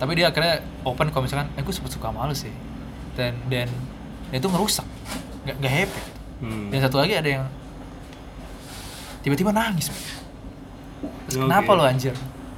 [0.00, 2.50] Tapi dia akhirnya open kalau misalkan, eh gue sempet suka sama lu sih.
[3.14, 3.68] Dan dan
[4.32, 4.86] dan itu ngerusak,
[5.46, 6.02] nggak nggak happy.
[6.40, 6.66] Hmm.
[6.72, 7.44] Dan satu lagi ada yang
[9.22, 9.92] tiba-tiba nangis.
[9.92, 10.00] Pak.
[11.28, 11.44] Terus Oke.
[11.46, 12.14] kenapa lo anjir?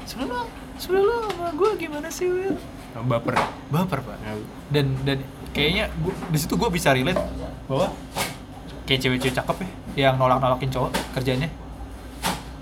[0.07, 0.43] Sebelum lo,
[0.79, 2.57] sebelum lo sama gue gimana sih Will?
[3.01, 3.35] Baper
[3.69, 4.17] Baper pak.
[4.19, 4.37] Nah,
[4.69, 5.19] Dan dan
[5.51, 7.17] kayaknya gua, di situ gue bisa relate
[7.65, 7.89] bahwa
[8.85, 9.69] kayak cewek-cewek cakep ya
[10.03, 11.49] yang nolak-nolakin cowok kerjanya.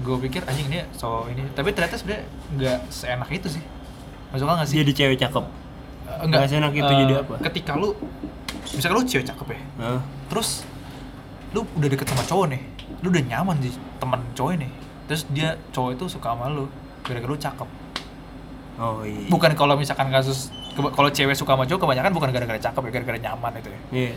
[0.00, 3.62] Gue pikir anjing ini so ini, tapi ternyata sebenarnya nggak seenak itu sih.
[4.30, 4.76] Masuk akal nggak sih?
[4.78, 5.44] jadi cewek cakep
[6.10, 7.34] Eh, nggak seenak itu Eh, jadi apa?
[7.40, 7.94] Ketika lu,
[8.70, 10.00] misalkan lu cewek cakep ya, Hah?
[10.26, 10.62] terus
[11.50, 12.62] lu udah deket sama cowok nih
[13.00, 14.70] lu udah nyaman di teman cowok nih
[15.04, 16.70] terus dia cowok itu suka sama lu
[17.02, 17.68] gara-gara lu cakep
[18.80, 19.28] oh iya.
[19.28, 23.18] Bukan kalau misalkan kasus kalau cewek suka sama cowok kebanyakan bukan gara-gara cakep ya gara-gara
[23.20, 23.80] nyaman itu ya.
[23.92, 24.12] Iya.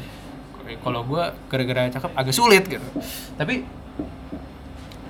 [0.79, 2.87] Kalau gua gara-gara cakep agak sulit gitu.
[3.35, 3.67] Tapi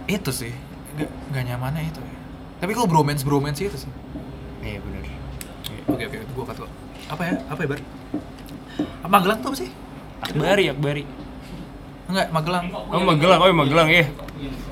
[0.05, 0.53] itu sih.
[0.93, 2.15] Gak, gak nyamannya itu ya.
[2.59, 3.91] Tapi kalau bromance bromance itu sih.
[4.59, 5.17] Iya benar Iya.
[5.87, 6.17] oke oke.
[6.43, 6.67] Cut lo
[7.03, 7.33] apa ya?
[7.47, 7.79] Apa ya bar?
[9.03, 9.69] Apa Magelang tuh apa sih?
[10.23, 11.03] Akbari Akbari.
[12.07, 12.65] Enggak Magelang.
[12.71, 14.05] Oh Magelang, oh iya, Magelang ya.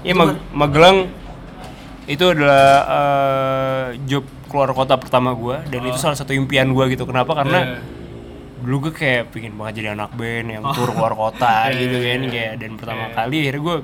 [0.01, 0.97] Iya Mag- Magelang
[2.09, 7.07] itu adalah eh, job keluar kota pertama gua dan itu salah satu impian gua gitu.
[7.07, 7.31] Kenapa?
[7.33, 7.79] Karena
[8.61, 12.53] dulu gue kayak pingin banget jadi anak band yang tur keluar kota gitu kan kayak
[12.61, 13.77] dan pertama kali akhirnya gue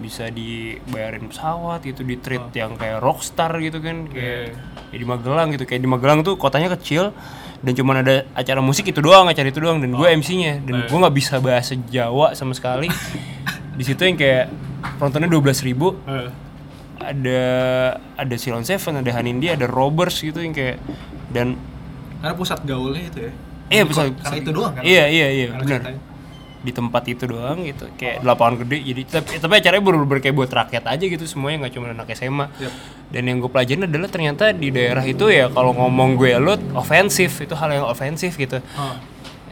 [0.00, 4.56] bisa dibayarin pesawat gitu di treat yang kayak rockstar gitu kan kayak
[4.90, 5.64] ya di Magelang gitu.
[5.68, 7.12] Kayak di Magelang tuh kotanya kecil
[7.60, 10.98] dan cuman ada acara musik itu doang acara itu doang dan gue MC-nya dan gue
[11.00, 12.88] nggak bisa bahasa Jawa sama sekali.
[13.78, 14.52] Di situ yang kayak
[15.00, 15.96] penontonnya dua belas ribu
[17.00, 17.42] ada
[18.14, 20.76] ada Silon Seven ada Hanindi ada Robbers gitu yang kayak
[21.32, 21.56] dan
[22.20, 23.32] karena pusat gaulnya itu ya
[23.70, 24.02] Iya bisa.
[24.10, 25.80] karena itu doang kan Iya iya iya benar.
[26.60, 30.36] Di tempat itu doang gitu kayak di lapangan gede jadi tapi, tapi acaranya bener-bener kayak
[30.36, 32.46] buat rakyat aja gitu semuanya nggak cuma anak SMA.
[32.60, 32.72] Yap.
[33.14, 37.40] Dan yang gue pelajarin adalah ternyata di daerah itu ya kalau ngomong gue lu ofensif
[37.40, 38.58] itu hal yang ofensif gitu.
[38.74, 38.94] Oh.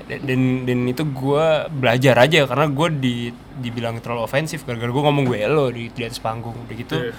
[0.09, 3.17] Dan dan itu gue belajar aja karena gue di
[3.61, 6.97] dibilang terlalu ofensif gara-gara gue ngomong gue lo di, di atas panggung udah gitu.
[6.97, 7.13] Iya.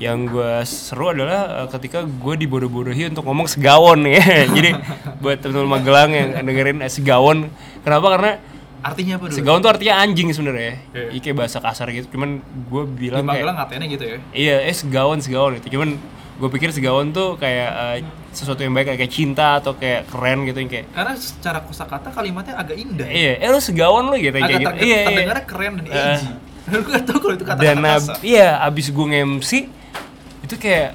[0.00, 4.48] Yang gue seru adalah eh, ketika gue dibodoh-bodohi untuk ngomong segawon ya.
[4.48, 4.72] Jadi
[5.20, 7.52] buat teman-teman Magelang yang dengerin eh, segawon,
[7.84, 8.06] kenapa?
[8.16, 8.32] Karena
[8.82, 10.74] artinya apa dulu segawon tuh artinya anjing sebenarnya.
[10.96, 11.04] Iya.
[11.12, 11.20] Iya.
[11.20, 12.08] kayak bahasa kasar gitu.
[12.16, 15.68] Cuman gue di bilang kayak Magelang katanya gitu ya iya, eh segawon segawon itu.
[15.68, 16.00] Cuman
[16.42, 17.96] gue pikir segawon tuh kayak eh,
[18.28, 22.58] sesuatu yang baik kayak cinta atau kayak keren gitu yang kayak karena secara kosakata kalimatnya
[22.58, 23.06] agak indah.
[23.06, 24.66] Iya, eh lu segawon lu gitu agak kayak gitu.
[24.66, 25.06] terdengar, Iya, iya.
[25.06, 26.28] terdengarnya keren dan edgy.
[26.72, 29.50] Gue gak tau kalau itu kata dan ab- iya abis gue nge-MC
[30.42, 30.94] itu kayak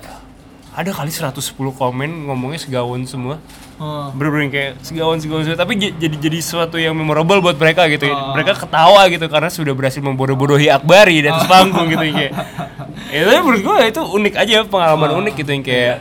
[0.72, 1.36] ada kali 110
[1.74, 3.36] komen ngomongnya segawon semua
[3.78, 4.10] Oh.
[4.10, 5.54] bener-bener kayak segawon segawon.
[5.54, 8.34] tapi jadi jadi sesuatu yang memorable buat mereka gitu Oh.
[8.34, 12.34] mereka ketawa gitu karena sudah berhasil membodoh-bodohi Akbari di atas panggung gitu kayak
[13.14, 15.20] ya tapi menurut gue itu unik aja pengalaman Oh.
[15.22, 15.96] unik gitu yang kayak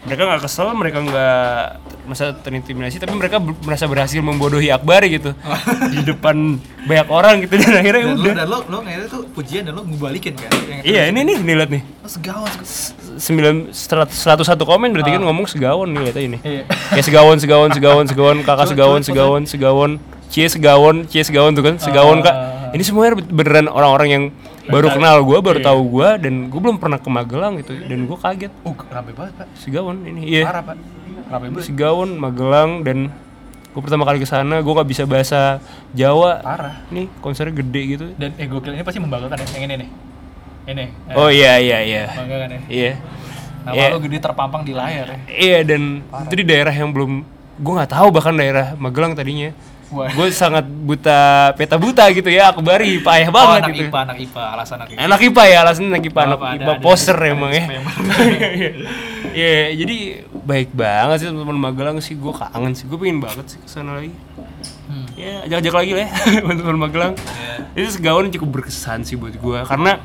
[0.00, 1.52] mereka nggak kesel mereka nggak
[2.02, 5.36] merasa terintimidasi tapi mereka merasa berhasil membodohi Akbar gitu.
[5.92, 8.34] Di depan banyak orang gitu dan akhirnya dan lo udah.
[8.34, 10.50] dan lo lo ngeliatnya tuh pujian dan lo ngebalikin kan?
[10.80, 11.82] Iya ini nih nih lihat nih.
[12.00, 16.38] Lo segawan seg- sembilan seratus satu komen berarti kan ngomong segawon nih lihat aja ini
[16.40, 16.62] Iya.
[16.96, 19.90] ya segawon segawon segawon segawon kakak segawon segawon segawon
[20.26, 22.32] cie segawon cie segawon tuh kan segawon kak.
[22.32, 22.72] Ah.
[22.72, 24.24] ini semuanya beneran orang-orang yang
[24.70, 28.16] baru kenal gue baru tahu gue dan gue belum pernah ke Magelang gitu dan gue
[28.16, 30.76] kaget uh rame banget pak segawon ini iya parah pak
[31.28, 32.98] rame banget Sigawon, Magelang dan
[33.70, 36.42] gue pertama kali ke sana gue nggak bisa bahasa Jawa.
[36.42, 38.06] parah Nih konsernya gede gitu.
[38.16, 39.88] dan eh gokil ini pasti membanggakan ya yang ini nih
[40.66, 42.02] ini eh, Oh iya iya iya.
[42.10, 42.92] membanggakan ya Iya.
[43.62, 43.86] nama Iya.
[43.90, 45.82] lo gede terpampang di layar ya Iya dan
[46.26, 47.22] itu di daerah yang belum
[47.56, 49.54] gue nggak tahu bahkan daerah Magelang tadinya.
[49.90, 53.86] Gue sangat buta peta buta gitu ya akbari payah oh, banget anak gitu.
[53.90, 56.82] IPA anak IPA alasan anak IPA Anak IPA ya alasan anak IPA anak IPA ada-
[56.82, 57.64] poser ada emang ya.
[59.30, 59.96] Iya jadi
[60.42, 63.98] baik banget sih teman-teman Magelang sih gue kangen sih gue pengen banget sih ke sana
[63.98, 64.10] lagi.
[64.90, 65.06] Hmm.
[65.14, 66.10] Ya ajak-ajak lagi lah ya
[66.42, 67.12] teman-teman Magelang.
[67.74, 67.86] Iya.
[67.86, 70.02] Itu segawon cukup berkesan sih buat gue karena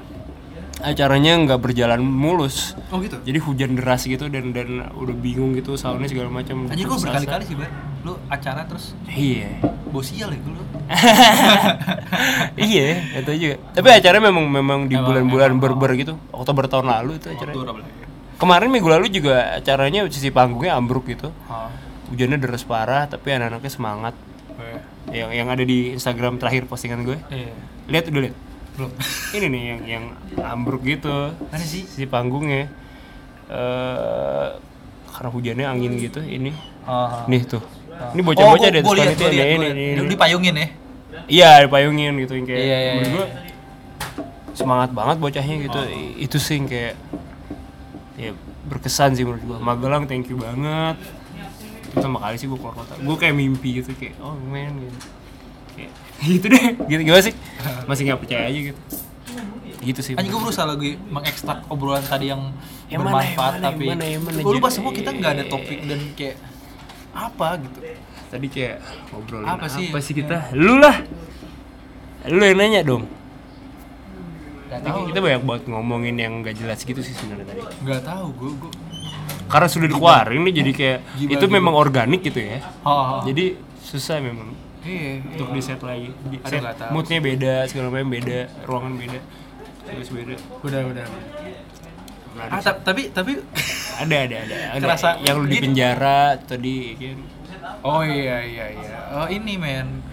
[0.84, 2.76] acaranya nggak berjalan mulus.
[2.92, 6.68] oh gitu Jadi hujan deras gitu dan dan udah bingung gitu soundnya segala macam.
[6.68, 7.70] Anjir kok berkali-kali sih, Bar.
[8.04, 9.60] Lu acara terus Iya.
[9.90, 10.64] bosial ya lu.
[12.60, 13.56] iya, itu juga.
[13.74, 16.14] Tapi acaranya memang memang di bulan-bulan berber gitu.
[16.30, 17.56] Oktober tahun lalu itu acaranya.
[17.56, 17.94] Oktober apa lagi?
[18.36, 21.32] Kemarin minggu lalu juga acaranya sisi panggungnya ambruk gitu.
[21.48, 21.72] Oh.
[22.12, 24.14] Hujannya deras parah tapi anak-anaknya semangat.
[25.10, 27.18] Yang yang ada di Instagram terakhir postingan gue.
[27.32, 27.54] Iya.
[27.88, 28.36] Lihat udah lihat.
[28.76, 28.92] Belum.
[29.36, 30.04] Ini nih yang yang
[30.40, 31.32] ambruk gitu.
[31.52, 31.88] Mana sih?
[31.88, 32.68] Sisi panggungnya.
[33.48, 34.48] Eh
[35.16, 36.52] karena hujannya angin gitu ini.
[36.84, 37.24] Oh.
[37.32, 37.64] Nih tuh.
[37.96, 40.68] Ini bocah-bocah gua liat, nih, gua ini, ini, dipayungin ya.
[41.32, 43.16] Iya, dipayungin gitu yang kayak Iya, iya, menurut iya.
[43.16, 43.28] gua
[44.52, 45.80] semangat banget bocahnya gitu.
[45.88, 47.00] I- Itu sih yang kayak
[48.20, 48.32] ya
[48.68, 49.58] berkesan sih menurut gua.
[49.64, 51.00] Magelang thank you banget.
[51.88, 53.00] Itu pertama kali sih gua keluar kota.
[53.00, 55.00] Gua kayak mimpi gitu kayak oh man gitu.
[55.80, 55.92] Kayak
[56.36, 56.66] gitu deh.
[56.86, 57.34] Gitu gimana sih?
[57.90, 58.80] Masih nggak percaya aja gitu.
[59.86, 60.14] Gitu sih.
[60.18, 64.24] Anjing gue berusaha lagi mengekstrak obrolan tadi yang mana, bermanfaat mana, tapi yang mana, yang
[64.26, 64.76] mana, gue lupa Jen?
[64.82, 66.36] semua kita nggak ada topik dan kayak
[67.14, 67.78] apa gitu.
[68.26, 68.76] Tadi kayak
[69.14, 69.88] ngobrolin Apa sih?
[69.88, 70.38] apa sih kita?
[70.52, 70.98] Lu lah.
[72.26, 73.06] Lu yang nanya dong.
[74.66, 75.08] Gak tahu.
[75.08, 77.62] kita banyak banget ngomongin yang gak jelas gitu sih sebenarnya tadi.
[77.86, 78.72] Gak tahu gue gue.
[79.46, 81.00] karena sudah dikeluarin nih jadi kayak
[81.38, 85.12] itu memang organik gitu ya Oh, jadi susah memang iya.
[85.26, 89.20] untuk di set lagi di set moodnya beda segala macam beda ruangan beda
[89.84, 91.06] terus beda Udah udah.
[92.36, 93.40] Ah, ta- tapi tapi
[94.02, 95.64] ada ada ada ada Kerasa yang lu di gitu.
[95.66, 97.18] penjara tadi kan
[97.82, 98.98] oh iya iya iya.
[99.14, 100.04] Oh ini men.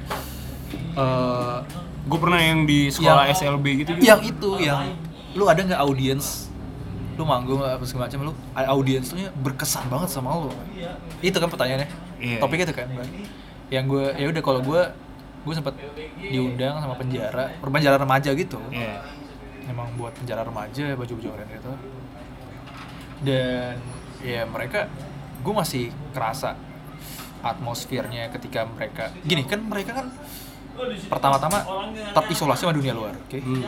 [0.95, 1.57] Eh
[2.03, 4.81] gue pernah yang di sekolah Yang- SLB gitu juga yang itu yang
[5.33, 6.51] lu ada nggak audiens
[7.13, 10.51] lu manggung apa segala macam lu audiensnya berkesan banget sama lu
[11.21, 12.39] itu kan pertanyaannya Iya.
[12.39, 12.87] topiknya itu kan.
[13.73, 14.83] Yang gue ya udah kalau gue
[15.43, 15.75] gue sempat
[16.21, 19.01] diundang sama penjara penjara remaja gitu Iya.
[19.67, 21.73] emang buat penjara remaja baju baju oranye gitu
[23.23, 23.75] dan
[24.21, 24.87] ya mereka
[25.43, 26.55] gue masih kerasa
[27.43, 30.07] atmosfernya ketika mereka gini kan mereka kan
[31.09, 31.59] pertama-tama
[32.15, 33.63] terisolasi sama dunia luar oke Hmm.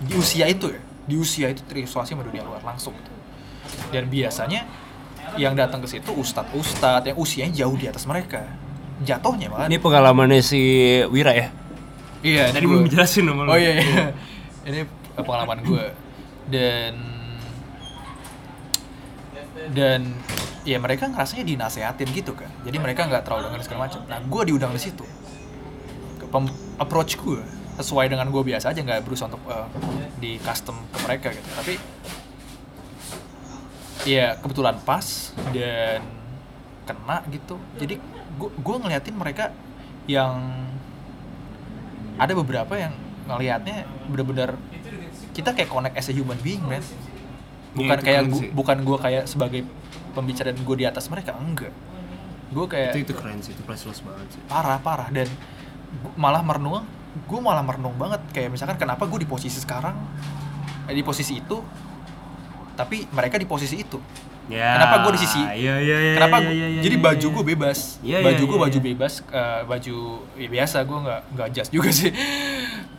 [0.00, 3.12] di usia itu ya di usia itu terisolasi sama dunia luar langsung gitu.
[3.90, 4.64] dan biasanya
[5.36, 8.48] yang datang ke situ ustadz ustadz yang usianya jauh di atas mereka
[9.00, 10.60] jatuhnya malah ini pengalamannya si
[11.08, 11.48] Wira ya
[12.20, 14.04] iya tadi belum jelasin sama lu Oh iya, iya.
[14.68, 14.84] ini
[15.16, 15.84] pengalaman gue
[16.52, 16.92] dan
[19.70, 20.00] dan
[20.64, 22.50] ya mereka ngerasanya dinasehatin gitu kan.
[22.66, 24.00] Jadi mereka nggak terlalu dengar segala macam.
[24.08, 25.04] Nah gue diundang di situ.
[26.30, 27.40] Pem- approach gue
[27.80, 29.66] sesuai dengan gue biasa aja nggak berusaha untuk eh,
[30.20, 31.48] di custom ke mereka gitu.
[31.56, 31.74] Tapi
[34.08, 36.00] ya kebetulan pas dan
[36.84, 37.56] kena gitu.
[37.78, 37.94] Jadi
[38.38, 39.50] gue ngeliatin mereka
[40.06, 40.38] yang
[42.20, 42.92] ada beberapa yang
[43.24, 44.58] ngelihatnya bener-bener
[45.30, 46.82] kita kayak connect as a human being man.
[47.70, 49.62] Bukan itu kayak gua, bukan gue kayak sebagai
[50.10, 51.70] pembicara dan gue di atas mereka enggak.
[52.50, 54.42] Gue kayak itu itu keren sih itu priceless banget sih.
[54.50, 55.08] Parah parah.
[55.08, 55.30] Dan
[56.18, 58.20] malah merenung gue malah merenung banget.
[58.34, 59.94] Kayak misalkan kenapa gue di posisi sekarang
[60.90, 61.62] eh, di posisi itu
[62.74, 64.00] tapi mereka di posisi itu
[64.50, 67.26] ya Kenapa gua di sisi- iya iya iya kenapa gua- iya, iya, jadi iya, baju
[67.26, 67.34] iya.
[67.34, 67.78] gue bebas.
[68.00, 69.96] Iya, iya, baju gue iya, baju bebas eh, baju
[70.34, 72.10] ya biasa gue nggak nggak jas juga sih.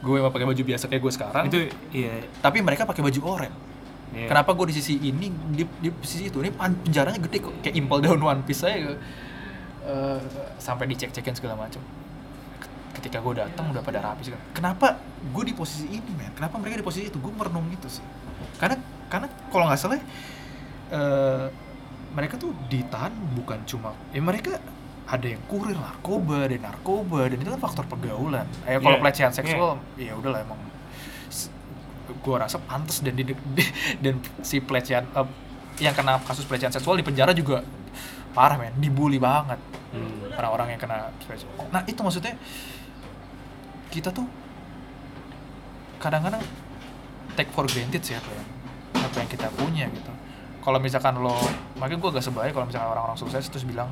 [0.01, 1.43] Gue emang pakai baju biasa kayak gue sekarang.
[1.45, 1.59] Itu
[1.93, 2.25] iya.
[2.41, 3.53] Tapi mereka pakai baju oranye.
[4.11, 4.27] Iya.
[4.27, 6.41] kenapa gue di sisi ini di, di sisi itu?
[6.41, 7.53] Ini penjaranya gede kok.
[7.61, 8.97] Kayak impel daun one piece saya
[9.81, 10.19] eh,
[10.57, 11.79] sampai dicek-cekin segala macam
[12.91, 16.33] ketika gue datang udah pada rapi segala kenapa gue di posisi ini men?
[16.33, 17.17] Kenapa mereka di posisi itu?
[17.17, 18.03] Gue merenung gitu sih.
[18.57, 20.01] Karena karena kalau nggak salah
[20.91, 21.47] eh,
[22.11, 24.59] mereka tuh ditahan bukan cuma ya mereka
[25.07, 28.47] ada yang kurir narkoba, ada yang narkoba dan itu kan faktor pergaulan.
[28.63, 30.59] Eh kalau Iya, pelecehan seksual ya udahlah emang
[32.21, 35.27] gua rasa pantas dan di, di- dan si pelecehan eh,
[35.79, 37.63] yang kena kasus pelecehan seksual di penjara juga
[38.31, 39.59] parah men, dibully banget
[39.91, 40.31] Hmm.
[40.31, 41.51] orang-orang yang kena pelecehan.
[41.67, 42.31] Nah, itu maksudnya
[43.91, 44.23] kita tuh
[45.99, 46.39] kadang-kadang
[47.35, 48.47] take for granted sih apa yang
[48.97, 50.11] apa yang kita punya gitu.
[50.61, 51.35] Kalau misalkan lo,
[51.81, 53.89] makanya gue gak sebaya kalau misalkan orang-orang sukses terus bilang,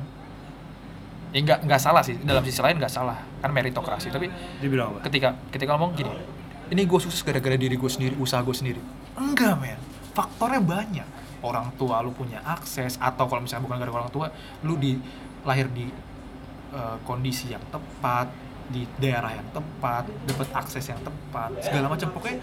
[1.34, 2.18] ya nggak nggak salah sih.
[2.22, 3.18] Dalam sisi lain nggak salah.
[3.42, 4.10] Kan meritokrasi.
[4.10, 4.26] Tapi
[4.62, 5.06] Dia bilang apa?
[5.10, 6.10] ketika ketika ngomong gini
[6.70, 8.80] ini gue sukses gara-gara diri gue sendiri usaha gue sendiri.
[9.18, 9.78] Enggak men.
[10.14, 11.08] Faktornya banyak.
[11.42, 14.26] Orang tua lu punya akses atau kalau misalnya bukan gara-gara orang tua
[14.62, 14.94] lu di
[15.42, 15.88] lahir di
[16.70, 18.30] eh, kondisi yang tepat
[18.70, 22.06] di daerah yang tepat dapat akses yang tepat segala macam.
[22.14, 22.38] Pokoknya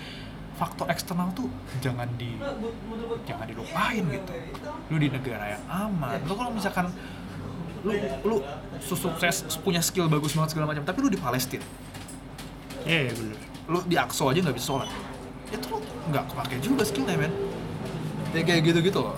[0.57, 1.47] faktor eksternal tuh
[1.79, 2.33] jangan di
[3.29, 4.33] jangan dilupain gitu.
[4.89, 6.17] Lu di negara yang aman.
[6.25, 6.89] Lu kalau misalkan
[7.85, 7.93] lu
[8.25, 8.37] lu
[8.81, 11.63] sukses punya skill bagus banget segala macam tapi lu di Palestina.
[12.83, 13.37] Iya, iya bener.
[13.67, 14.89] lu di Akso aja nggak bisa sholat.
[15.53, 15.77] Itu lu
[16.09, 17.33] nggak kepake juga skillnya men.
[18.33, 19.15] Ya kayak gitu gitu loh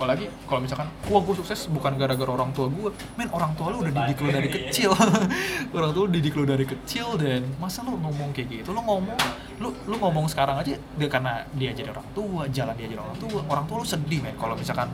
[0.00, 2.88] apalagi kalau misalkan wah gue sukses bukan gara-gara orang tua gue
[3.20, 4.96] men orang tua lu udah didik lu dari kecil.
[5.76, 8.72] Orang tua lu didik lu dari kecil dan masa lu ngomong kayak gitu?
[8.72, 9.20] Lu ngomong
[9.60, 13.20] lu lu ngomong sekarang aja dia karena dia jadi orang tua jalan dia jadi orang
[13.20, 13.44] tua.
[13.44, 14.88] Orang tua lu sedih men kalau misalkan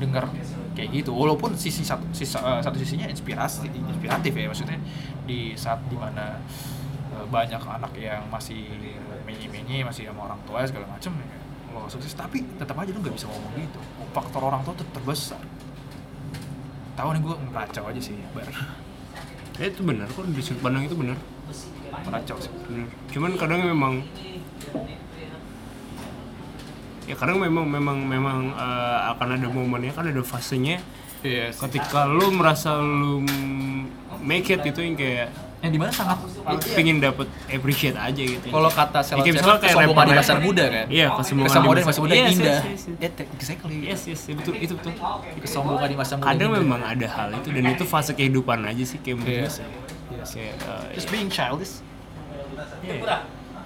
[0.00, 0.24] dengar
[0.72, 1.12] kayak gitu.
[1.12, 4.80] Walaupun sisi satu sisi, eh, satu sisinya inspirasi inspiratif ya maksudnya.
[5.28, 6.40] Di saat di mana
[7.12, 8.64] eh, banyak anak yang masih
[9.28, 11.47] menyi-menyi masih sama orang tua segala macem ya
[11.82, 12.14] lo sukses.
[12.14, 13.80] Tapi tetap aja lu nggak bisa ngomong gitu.
[14.12, 15.42] Faktor orang tua tuh terbesar
[16.98, 18.50] tahu nih gue meracau aja sih bar.
[19.58, 21.18] Ya, itu benar kok di sudut pandang itu benar.
[22.02, 22.50] meracau sih.
[22.66, 22.90] Benar.
[23.14, 24.02] Cuman kadang memang
[27.08, 30.82] ya kadang memang memang memang eh, akan ada momennya kan ada fasenya.
[31.22, 33.22] Iya ketika lu merasa lu
[34.22, 38.46] make it itu yang kayak yang di mana sangat lu pingin dapet appreciate aja gitu
[38.46, 40.86] kalau kata Ya, kayak misalnya kayak kesombongan di masa muda kan?
[40.86, 42.46] Iya, kesombongan kesombongan di di masa muda Yes, yes, indah.
[42.54, 42.82] yes, yes.
[42.96, 43.76] Ya, te- exactly.
[43.80, 44.92] Yes yes betul itu betul.
[45.40, 46.62] Kesombongan di masa muda kadang indah.
[46.62, 49.42] memang ada hal itu dan itu fase kehidupan aja sih kayak menurut Iya.
[49.42, 50.38] Iya sih.
[50.38, 51.74] kayak eh, just being childish.
[52.80, 53.18] Iya.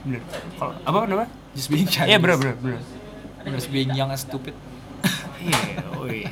[0.02, 0.20] bener.
[0.56, 1.28] Kalau apa namanya?
[1.52, 2.80] Just being childish iya bener bener bener.
[3.52, 4.56] Just being young and stupid.
[5.38, 5.60] Iya
[5.92, 6.30] oh iya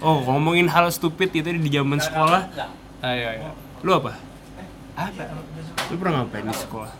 [0.00, 2.48] oh ngomongin hal stupid itu di zaman sekolah.
[3.00, 3.42] Ayo ayo
[3.80, 4.16] lu apa
[4.94, 5.22] apa
[5.90, 6.92] lu pernah ngapain di sekolah?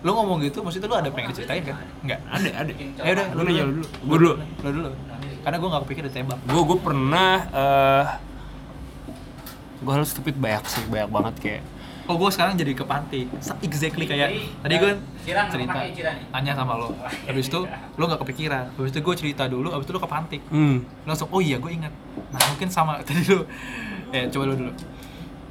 [0.00, 1.76] Lu ngomong gitu maksudnya lu ada pengen diceritain kan?
[2.04, 2.72] Enggak ada ada.
[2.76, 4.32] Ya udah gue nanya lu dulu gue dulu.
[4.40, 4.90] lu dulu.
[5.40, 6.38] Karena gue nggak kepikir ditembak.
[6.44, 8.06] Gue gue pernah eh
[9.80, 11.62] gue hal stupid banyak sih banyak banget kayak.
[12.08, 13.28] Oh gue sekarang jadi ke panti.
[13.64, 14.28] Exactly kayak
[14.60, 14.92] tadi gue
[15.24, 15.80] cerita.
[16.32, 16.92] tanya sama lo.
[17.28, 17.60] Habis itu
[17.96, 18.64] lo nggak kepikiran.
[18.76, 20.38] Habis itu gue cerita dulu habis itu lo ke panti.
[20.52, 20.84] Hmm.
[21.08, 21.92] Langsung oh iya gue ingat.
[22.32, 23.48] Nah mungkin sama tadi lo.
[24.12, 24.72] Eh coba lo dulu.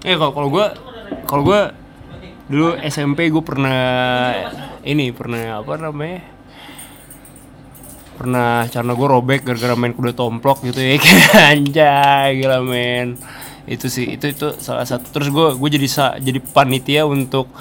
[0.06, 0.66] Eh kalau kalau gue
[1.26, 1.62] kalau gue
[2.50, 3.82] dulu SMP gue pernah
[4.82, 6.22] ini pernah apa namanya?
[8.20, 11.00] Pernah karena gue robek gara-gara main kuda tomplok gitu ya
[11.54, 13.16] anjay gila men.
[13.70, 15.14] Itu sih itu itu salah satu.
[15.14, 17.54] Terus gue gue jadi sa, jadi panitia untuk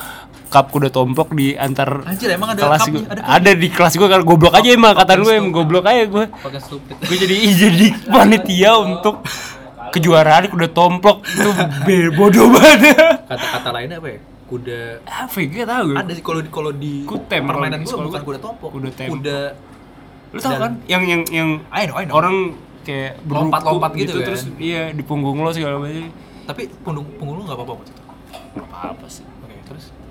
[0.49, 4.09] cup kuda tomplok di antar Anjir, emang ada kelas gue Ada ada, di kelas gue
[4.09, 6.25] kan goblok aja emang angkatan gue emang goblok aja gue
[7.05, 7.37] gue jadi
[7.69, 9.21] jadi panitia untuk
[9.95, 11.25] kejuaraan kuda tomplok.
[11.25, 11.51] Itu
[12.15, 12.97] bodoh banget.
[13.29, 14.19] Kata-kata lainnya apa ya?
[14.49, 14.81] Kuda.
[15.05, 18.07] Apa ya gue tau gue ada sih kalau di kalau di Kutem, permainan gue sekolah
[18.09, 18.29] bukan gua.
[18.33, 19.09] kuda tompok Kuda tem.
[19.13, 19.39] kuda
[20.33, 20.73] lu tau kan?
[20.89, 22.17] Yang yang yang I know, I know.
[22.17, 22.37] orang
[22.85, 24.27] kayak berruku Lompat-lompat gitu kan.
[24.33, 26.09] terus iya di punggung lo segala macam.
[26.49, 28.03] Tapi punggung punggung lu nggak apa-apa waktu itu
[28.59, 29.25] apa apa sih.
[29.25, 29.38] Ya,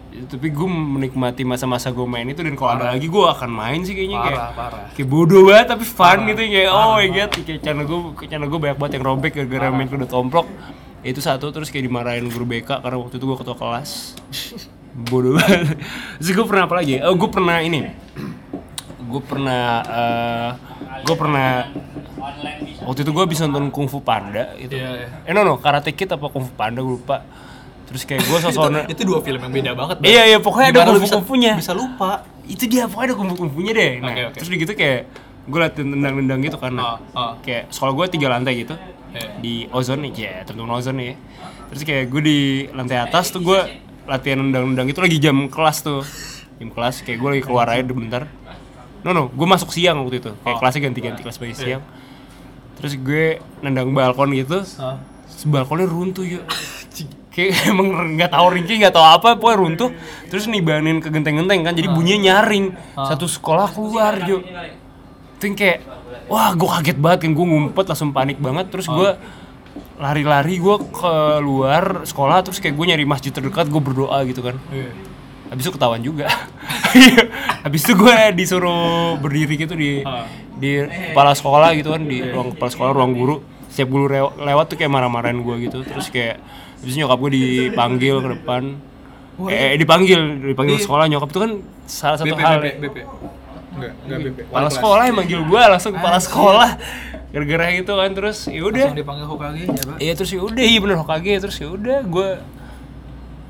[0.07, 3.93] tapi gue menikmati masa-masa gue main itu dan kalau ada lagi gue akan main sih
[3.93, 4.87] kayaknya kayak parah parah.
[4.95, 6.27] kayak bodoh banget tapi fun Parah.
[6.31, 9.31] gitu kayak Parah, oh my god kayak channel gue channel gue banyak banget yang robek
[9.35, 10.47] gara-gara main kuda tomplok.
[11.05, 14.17] Itu satu terus kayak dimarahin guru BK karena waktu itu gue ketua kelas.
[15.11, 15.77] Bodoh banget.
[16.19, 16.93] Terus gue pernah apa lagi?
[17.05, 17.79] Oh gue pernah ini.
[19.07, 20.49] Gue pernah eh
[21.05, 21.69] gue pernah
[22.83, 24.73] waktu itu gue bisa nonton Kung Fu Panda gitu.
[24.75, 25.07] Iya, iya.
[25.23, 27.21] eh no no Karate Kid apa Kung Fu Panda gue lupa
[27.87, 30.07] terus kayak gue sosok itu dua film yang beda banget Bang.
[30.11, 32.11] Iya iya pokoknya ada Gimana kungfu bisa lupa
[32.43, 33.91] Itu dia pokoknya ada kungfunya deh.
[33.99, 34.35] Nah Oke, oke.
[34.37, 34.99] terus gitu kayak
[35.47, 37.31] gue latihan tendang-tendang gitu karena Ah, ah.
[37.39, 38.75] kayak sekolah gue tiga lantai gitu
[39.07, 39.39] Iya.
[39.39, 41.07] di ozon nih ya temen-temen ozon nih.
[41.07, 41.15] ya.
[41.67, 43.59] Terus kayak gue di lantai atas tuh gue
[44.03, 46.03] latihan nendang-nendang itu lagi jam kelas tuh
[46.59, 48.27] jam kelas kayak gue lagi keluar aja bentar.
[49.01, 50.31] No no, gue masuk siang waktu itu.
[50.37, 50.59] Kayak Oh.
[50.59, 51.59] kelasnya ganti-ganti kelas pagi Iya.
[51.79, 51.83] siang.
[52.75, 53.25] Terus gue
[53.59, 54.59] nendang balkon gitu.
[54.61, 56.43] Terus balkonnya runtuh yuk
[57.37, 59.89] kayak emang nggak tahu ringki nggak tahu apa pokoknya runtuh.
[60.33, 62.73] Terus nibanin ke genteng-genteng kan jadi bunyinya nyaring.
[62.97, 64.41] Satu sekolah keluar yuk
[65.37, 65.85] itu kayak
[66.25, 68.73] wah gue kaget banget kan gue ngumpet langsung panik banget.
[68.73, 69.09] Terus gue
[69.97, 74.57] lari-lari gue keluar sekolah terus kayak gue nyari masjid terdekat gue berdoa gitu kan.
[74.73, 74.89] Iya.
[75.47, 76.27] habis itu ketahuan juga.
[77.63, 80.27] Habis itu gue disuruh berdiri gitu di Ah.
[80.59, 83.35] di kepala sekolah gitu kan di ruang kepala sekolah ruang guru.
[83.71, 84.11] Setiap guru
[84.43, 85.87] lewat tuh kayak marah-marahin gue gitu.
[85.87, 86.43] Terus kayak
[86.83, 88.63] itu nyokap gue dipanggil ke depan.
[89.49, 90.19] Eh dipanggil
[90.53, 91.05] dipanggil ke sekolah.
[91.09, 91.51] Nyokap tuh kan
[91.85, 92.57] salah satu BP, hal.
[92.61, 92.97] BP, BP.
[93.77, 94.37] Enggak, enggak BP.
[94.49, 96.69] kepala sekolah yang manggil gue langsung kepala sekolah.
[97.27, 98.85] Gara-gara gitu kan terus ya udah.
[98.89, 99.97] Langsung dipanggil Hokage ya, Pak.
[99.99, 101.33] Iya terus ya udah iya bener Hokage.
[101.43, 102.29] Terus ya udah gue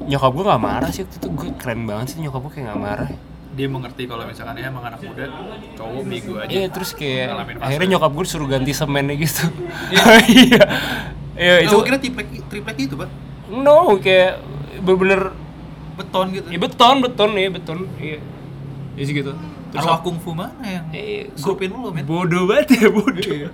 [0.08, 1.28] nyokap gue nggak marah sih waktu itu.
[1.32, 3.10] Gue keren banget sih nyokap gue kayak nggak marah
[3.58, 5.26] Dia mengerti kalau misalkan ya emang anak muda,
[5.74, 6.46] cowok bego aja.
[6.48, 9.50] iya terus kayak akhirnya nyokap gue suruh ganti semennya gitu
[9.90, 10.06] iya
[11.36, 13.10] iya Itu itu kira triplek triplek itu, Pak.
[13.50, 14.46] no kayak
[14.80, 15.34] bener-bener
[15.98, 16.46] Beton gitu.
[16.48, 18.22] ya beton beton ya beton iya
[18.94, 19.34] iya sih gitu
[19.68, 22.06] terus Arwah kungfu mana yang Eh, supin lu, men?
[22.06, 23.50] bodoh banget ya bodoh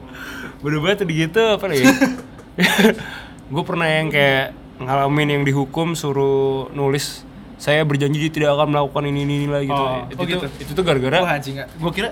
[0.60, 1.88] bodoh banget tadi gitu apa ya
[3.54, 7.24] gue pernah yang kayak ngalamin yang dihukum suruh nulis
[7.56, 10.48] saya berjanji tidak akan melakukan ini ini, ini lagi gitu Oh, itu oh tuh gitu.
[10.60, 11.56] itu tuh gara-gara Wah, anjing.
[11.78, 12.10] Gua kira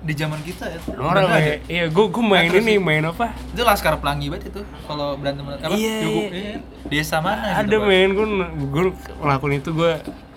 [0.00, 0.78] di zaman kita ya.
[0.94, 4.60] orang kayak iya gue gue main Nah, ini main apa Itu laskar pelangi banget itu
[4.84, 5.72] kalau berantem apa?
[5.72, 6.56] Iya, dihukum, iya.
[6.84, 8.26] Desa mana ada gitu, main gue
[8.68, 8.82] gue
[9.16, 9.92] ngelakuin itu gue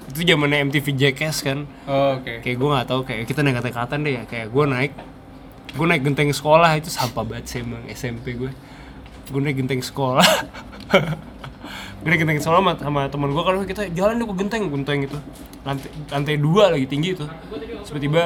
[0.07, 2.39] itu zamannya MTV Jackass kan Oh, oke.
[2.39, 4.91] kayak gue nggak tahu kayak kita naik kata deh ya kayak gue naik
[5.67, 8.51] gue naik genteng sekolah itu sampah banget sih emang SMP gue
[9.27, 10.23] gue naik genteng sekolah
[11.99, 15.17] gue sekolah sama, sama teman gue kalau kita jalan deh ke genteng genteng itu
[15.61, 17.25] lantai lantai dua lagi tinggi itu.
[17.83, 18.23] Tiba-tiba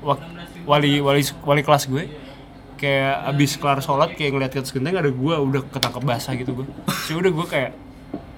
[0.00, 0.24] wak-
[0.64, 2.04] wali wali wali kelas gue
[2.74, 6.52] kayak abis kelar sholat kayak ngeliat ke atas genteng ada gue udah ketangkep basah gitu
[6.54, 6.66] gue
[7.02, 7.72] sih udah gue kayak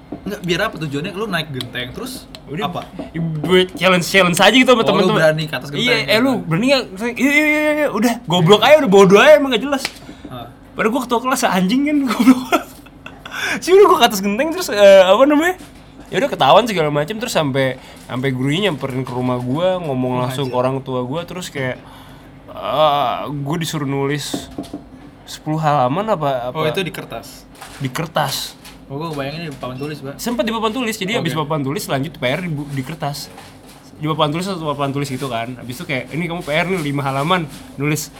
[0.06, 1.12] Enggak, biar apa tujuannya?
[1.12, 2.82] Lu naik genteng terus udah apa?
[3.14, 5.16] gue challenge challenge aja gitu sama Oh, lu temen-temen.
[5.16, 6.84] berani ke atas iya genteng, eh lu berani nggak?
[7.14, 9.82] Iya iya iya iya udah goblok aja udah bodoh aja emang gak jelas.
[10.26, 10.50] Ah.
[10.74, 12.42] padahal gue ketua kelas anjing kan goblok
[13.60, 15.56] sih udah gue ke atas genteng terus eh, apa namanya?
[16.06, 20.46] Ya udah ketahuan segala macam terus sampai sampai gurunya nyamperin ke rumah gue ngomong langsung
[20.48, 21.82] ke orang tua gue terus kayak
[22.54, 24.48] ah gue disuruh nulis
[25.26, 26.56] 10 halaman apa apa?
[26.56, 27.42] Oh, itu di kertas.
[27.82, 28.54] di kertas.
[28.86, 30.22] Oh, gua bayangin di papan tulis, Pak.
[30.22, 31.42] sempat di papan tulis jadi habis Oke.
[31.42, 33.26] papan tulis lanjut PR di, di kertas.
[33.98, 35.58] Di papan tulis atau papan tulis gitu kan.
[35.58, 38.14] Habis itu kayak ini kamu PR nih 5 halaman nulis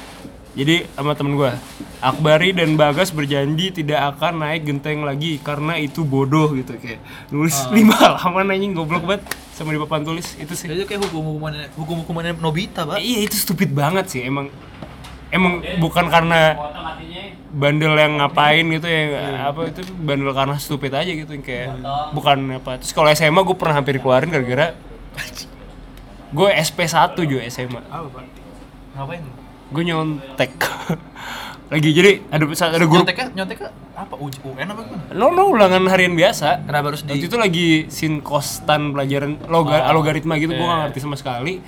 [0.56, 1.52] jadi sama temen gue
[2.00, 6.76] Akbari dan Bagas berjanji tidak akan naik genteng lagi karena itu bodoh gitu.
[6.76, 7.72] Kayak nulis Ah.
[7.72, 9.24] 5 halaman anjing goblok banget.
[9.56, 10.68] Sama di papan tulis itu sih.
[10.68, 13.00] Itu kayak hukum-hukumannya hukum-hukumannya Nobita, Pak.
[13.00, 14.52] iya itu stupid banget sih emang.
[15.32, 16.54] Emang bukan karena
[17.50, 21.68] bandel yang ngapain gitu ya apa itu bandel karena stupid aja gitu yang kayak
[22.12, 22.76] bukan apa.
[22.80, 24.76] Terus kalau SMA gue pernah hampir keluarin gara-gara
[26.26, 28.20] gue SP 1 juga SMA Apa?
[28.92, 29.45] Ngapain?
[29.66, 30.52] Gue nyontek.
[31.72, 34.14] Lagi jadi ada ada guru Nyonteknya, nyonteknya apa?
[34.22, 35.02] Uj UN apa gimana?
[35.18, 36.62] no no ulangan harian biasa.
[36.62, 40.70] Kenapa harus waktu di itu lagi sinkostan pelajaran loga, Oh, logaritma gitu gue iya.
[40.70, 41.58] gak ngerti sama sekali.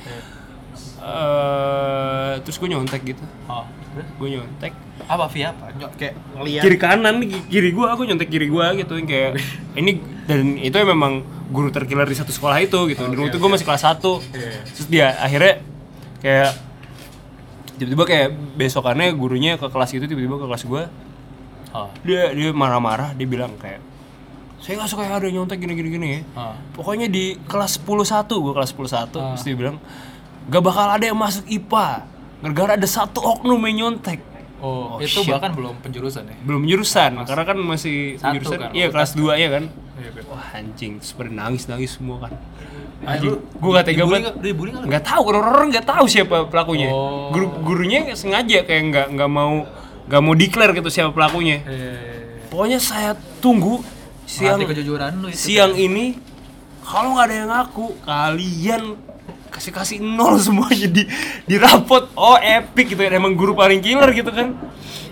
[0.98, 3.24] Eh, terus gue nyontek gitu.
[3.50, 3.66] Oh,
[4.20, 4.70] gue nyontek.
[5.08, 5.50] Apa via?
[5.50, 5.72] Apa?
[5.72, 7.14] Nyok kayak ngeliat kiri kanan
[7.48, 8.98] kiri gua aku nyontek kiri gua gitu.
[9.00, 9.30] Yang kayak
[9.74, 9.92] ini
[10.28, 13.08] dan itu memang guru terkiller di satu sekolah itu gitu.
[13.08, 14.50] Dan Oke, waktu itu gua masih kelas 1 Iya.
[14.68, 15.54] terus dia akhirnya
[16.20, 16.50] kayak
[17.78, 20.64] tiba-tiba kayak besokannya gurunya ke kelas itu tiba-tiba ke kelas
[21.68, 21.88] Oh.
[22.00, 23.78] dia dia marah-marah dia bilang kayak
[24.58, 26.20] saya nggak suka yang ada nyontek gini gini ya
[26.72, 29.36] pokoknya di kelas 10 1 gua kelas 10 1 Ah.
[29.36, 29.76] terus dia bilang
[30.48, 32.08] gak bakal ada yang masuk IPA
[32.40, 34.24] gara-gara ada satu oknum yang nyontek.
[34.58, 35.30] Oh, Oh, itu shit.
[35.30, 36.34] bahkan belum penjurusan ya?
[36.42, 39.64] belum jurusan karena kan masih Satu jurusan kan, iya oh, kelas 2 ya kan?
[39.98, 42.32] Iya, wah anjing terus pada nangis nangis semua kan
[43.00, 44.32] anjing gue gak tega banget?
[44.36, 47.30] Dibully nggak tahu orang-orang nggak tahu siapa pelakunya Oh.
[47.30, 49.64] guru gurunya sengaja kayak nggak nggak mau
[50.04, 53.80] nggak mau declare gitu siapa pelakunya Eh, pokoknya saya tunggu
[54.24, 55.38] siang kejujuran lu itu.
[55.38, 56.18] siang ini
[56.80, 58.82] kalau nggak ada yang ngaku kalian
[59.48, 61.02] kasih kasih nol semuanya di
[61.44, 64.52] di rapot oh epic gitu ya emang guru paling killer gitu kan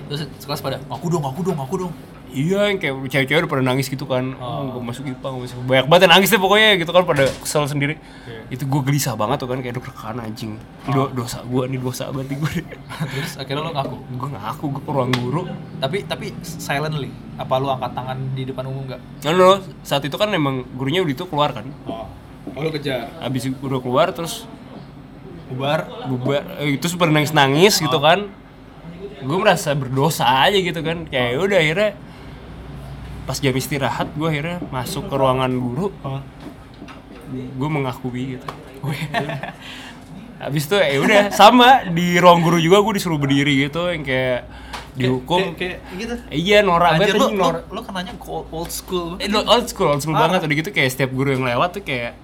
[0.06, 1.92] Terus sekelas pada, aku dong, aku dong, aku dong.
[2.36, 4.36] Iya, yang kayak cewek-cewek udah pada nangis gitu kan.
[4.36, 4.44] Oh.
[4.68, 5.56] Oh, gak masuk IPA, gak masuk.
[5.64, 7.94] Banyak banget yang nangis deh pokoknya gitu kan pada kesel sendiri.
[8.28, 8.52] Iya.
[8.52, 10.52] Itu gue gelisah banget tuh kan kayak deg-degan anjing.
[10.84, 12.52] Ini do- dosa gue nih, dosa banget nih gue.
[13.16, 13.96] Terus akhirnya lo ngaku.
[14.12, 15.42] gue ngaku gue ke ruang guru.
[15.80, 17.08] Tapi tapi silently.
[17.36, 19.00] Apa lu angkat tangan di depan umum enggak?
[19.24, 21.64] Nah, no, saat itu kan emang gurunya udah itu keluar kan.
[21.88, 22.04] Oh.
[22.52, 23.16] Oh, lu kejar.
[23.18, 24.44] Habis udah keluar terus
[25.46, 25.86] Bubar.
[26.10, 28.26] bubar eh, itu super nangis nangis gitu kan
[29.22, 31.90] gue merasa berdosa aja gitu kan kayak udah akhirnya
[33.26, 35.90] pas jam istirahat gue akhirnya masuk ke ruangan guru.
[36.06, 36.22] Oh.
[37.34, 38.46] gue mengakui gitu.
[40.46, 44.46] Habis itu ya udah sama di ruang guru juga gue disuruh berdiri gitu yang kayak
[44.94, 45.58] dihukum.
[45.58, 46.14] Kayak, kayak gitu?
[46.30, 49.18] Iya norak banget lu, anjing, lu, norak lu kenanya old, school.
[49.18, 50.38] Eh, old school, old school Parah.
[50.38, 50.46] banget.
[50.46, 52.14] Udah gitu kayak setiap guru yang lewat tuh kayak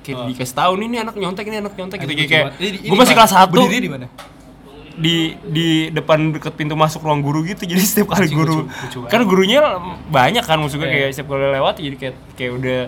[0.00, 0.26] kayak Oh.
[0.32, 2.12] dikasih tahu nih ini anak nyontek ini anak nyontek gitu.
[2.24, 4.08] Kayak, gue masih kelas 1 berdiri di mana
[4.92, 8.98] di di depan deket pintu masuk ruang guru gitu jadi setiap kali guru lucu- lucu
[9.00, 9.10] banget.
[9.10, 9.60] kan gurunya
[10.06, 10.94] banyak kan maksudnya Iya.
[11.00, 12.80] kayak setiap kali lewat jadi kayak kayak udah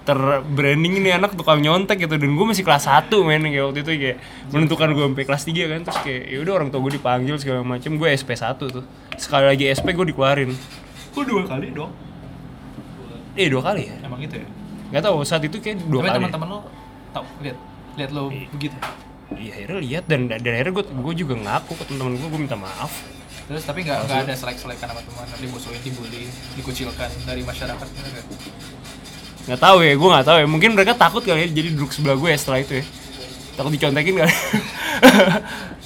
[0.00, 3.90] terbranding ini anak tukang nyontek gitu dan gue masih kelas 1 men kayak waktu itu
[3.94, 4.16] kayak
[4.48, 7.60] menentukan gue sampai kelas 3 kan terus kayak ya udah orang tua gue dipanggil segala
[7.62, 8.84] macem gue SP 1 tuh
[9.14, 10.50] sekali lagi SP gue dikeluarin
[11.10, 11.90] Kok dua kali dong?
[13.32, 14.46] eh dua kali ya Emang gitu ya?
[14.88, 16.58] nggak tahu saat itu kayak dua Tapi kali teman-teman lo
[17.10, 17.58] tau, lihat
[17.94, 18.74] lihat lo begitu.
[19.30, 22.58] Iya akhirnya lihat dan dan akhirnya gue gue juga ngaku ke teman-teman gue gue minta
[22.58, 22.90] maaf.
[23.46, 27.86] Terus tapi nggak nggak ada selek-selekan sama teman, dimusuhin, dibully, dikucilkan dari masyarakat?
[29.46, 30.46] Nggak tahu ya, gue nggak tahu ya.
[30.46, 32.84] Mungkin mereka takut kali ya jadi duduk sebelah gue ya setelah itu ya.
[33.58, 34.34] Takut dicontekin kali.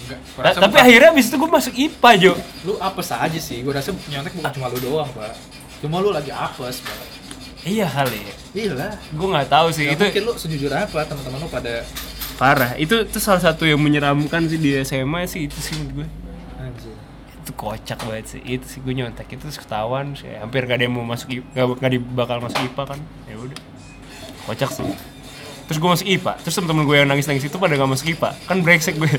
[0.04, 0.20] Enggak.
[0.36, 2.32] Tapi bukan- akhirnya abis itu gue masuk IPA Jo.
[2.68, 3.64] lu apes aja sih.
[3.64, 5.32] Gue rasa nyontek bukan cuma lu doang, Pak.
[5.80, 6.96] Cuma lu lagi apes, Pak.
[7.64, 8.34] Iya kali ya.
[8.52, 8.92] Iya lah.
[9.08, 11.80] Gue nggak tahu sih Gak itu mungkin lu sejujur apa teman-teman lu pada
[12.36, 12.74] parah.
[12.78, 16.08] Itu itu salah satu yang menyeramkan sih di SMA sih itu sih menurut gue.
[16.60, 16.94] anjir.
[17.42, 18.40] Itu kocak banget sih.
[18.42, 20.30] Itu sih gue nyontek itu terus ketahuan sih.
[20.34, 23.00] Hampir gak ada yang mau masuk IPA, gak, gak bakal masuk IPA kan.
[23.30, 23.58] Ya udah.
[24.50, 24.84] Kocak sih.
[25.64, 26.32] Terus gue masuk IPA.
[26.44, 28.30] Terus temen-temen gue yang nangis-nangis itu pada gak masuk IPA.
[28.44, 29.10] Kan brengsek gue.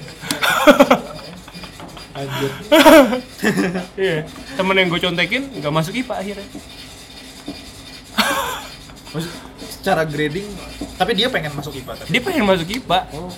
[2.20, 2.52] Anjir.
[4.00, 4.26] Iya.
[4.58, 6.48] Temen yang gue contekin gak masuk IPA akhirnya.
[9.16, 9.32] Maksud,
[9.86, 10.50] secara grading
[10.98, 12.10] tapi dia pengen masuk IPA tapi.
[12.10, 13.00] Dia pengen masuk IPA.
[13.14, 13.30] Oh,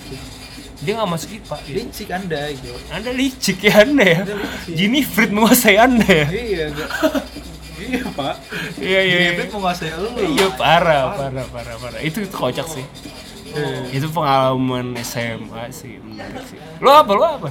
[0.80, 1.56] Dia gak masuk IPA.
[1.68, 2.72] licik Anda gitu.
[2.88, 4.20] Anda licik ya Anda ya.
[4.64, 6.26] Jimmy Frit menguasai Anda ya.
[6.32, 6.64] Iya,
[7.84, 8.36] iya, Pak.
[8.80, 9.18] Iya iya.
[9.20, 9.30] iya.
[9.34, 10.08] Jebret mau ngasih lu.
[10.16, 12.00] Iya parah, parah, parah, parah.
[12.00, 12.84] Itu itu kocak sih.
[13.52, 14.00] Iya.
[14.00, 16.56] Itu pengalaman SMA sih, menarik sih.
[16.80, 17.12] Lo apa?
[17.12, 17.50] Lo apa?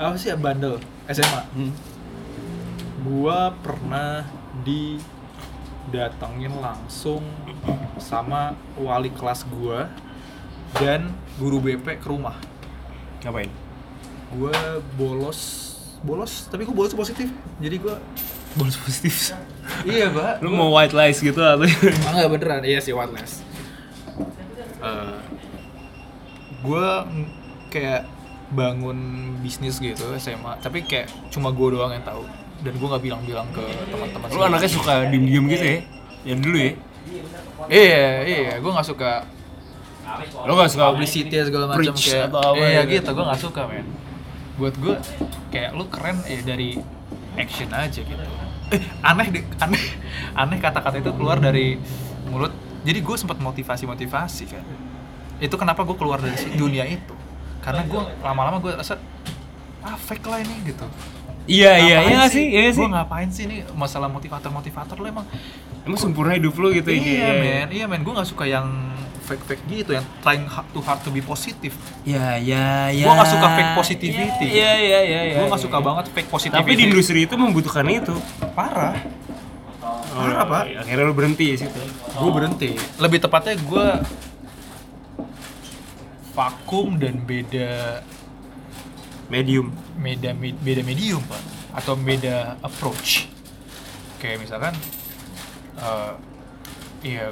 [0.00, 1.42] Apa sih bandel SMA?
[1.54, 1.72] Hmm.
[3.04, 4.24] Gua pernah
[4.64, 7.22] didatengin langsung
[7.96, 9.88] sama wali kelas gua
[10.76, 12.34] dan guru BP ke rumah.
[13.20, 13.48] Ngapain?
[14.32, 14.52] Gua
[14.94, 15.40] bolos
[16.00, 17.96] bolos tapi gua bolos positif jadi gua
[18.54, 19.34] Bolos positif.
[19.82, 21.66] iya pak Lu mau white lies gitu atau?
[21.66, 23.42] Ah, enggak beneran iya sih wireless
[24.78, 25.16] Eh,
[26.60, 26.86] gue
[27.68, 28.04] kayak
[28.52, 28.96] bangun
[29.40, 32.20] bisnis gitu SMA tapi kayak cuma gue doang yang tahu
[32.60, 35.78] dan gue nggak bilang-bilang ke teman-teman Lu anaknya suka diem-diem gitu ya?
[36.22, 36.72] Ya dulu ya.
[37.70, 39.12] Iya iya gue nggak suka.
[40.44, 43.00] Lo gak suka publicity ya segala macam kayak atau apa iya gitu.
[43.00, 43.10] gitu.
[43.16, 43.86] Gue nggak suka men.
[44.60, 44.94] Buat gue
[45.50, 46.78] kayak lu keren ya dari
[47.34, 48.24] action aja gitu.
[48.70, 49.84] Eh aneh deh aneh.
[50.40, 51.78] Aneh kata-kata itu keluar dari
[52.30, 52.50] mulut.
[52.84, 54.64] Jadi gue sempat motivasi motivasi kan.
[55.40, 57.14] Itu kenapa gue keluar dari dunia itu.
[57.64, 59.00] Karena gue lama-lama gue rasa
[59.84, 60.86] ah fake lah ini gitu.
[61.44, 61.98] Iya iya.
[62.08, 62.80] Iya sih, iya sih.
[62.80, 63.64] gue ngapain sih ini?
[63.76, 65.26] Masalah motivator motivator lo emang
[65.84, 66.96] Emang sempurna hidup lu gitu ya?
[66.96, 68.66] iya men iya men gue nggak suka yang
[69.20, 71.72] fake fake gitu yang trying to hard to be positif
[72.02, 73.04] Ya ya ya.
[73.04, 74.46] Gua nggak suka fake positivity.
[74.50, 75.36] Iya iya iya iya.
[75.38, 78.16] gue nggak suka banget fake positivity Tapi di industri itu membutuhkan itu.
[78.52, 78.96] parah
[80.14, 80.64] Parah, Pak.
[80.66, 81.80] iya, Akhirnya lu berhenti di situ.
[82.14, 83.86] gue berhenti lebih tepatnya gue
[86.32, 88.00] vakum dan beda
[89.26, 89.72] Medium.
[89.96, 91.40] beda beda medium pak
[91.74, 93.26] atau beda approach
[94.16, 94.76] kayak misalkan
[95.78, 96.12] eh
[97.04, 97.26] iya.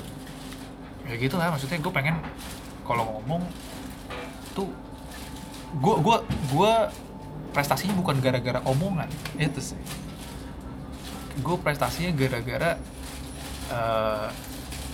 [1.03, 2.17] Ya gitu lah maksudnya gue pengen
[2.87, 3.43] kalau ngomong
[4.55, 4.71] tuh
[5.73, 6.23] gue gua
[6.53, 6.73] gua
[7.51, 9.81] prestasinya bukan gara-gara omongan itu sih.
[11.43, 12.79] Gue prestasinya gara-gara
[13.73, 14.29] eh,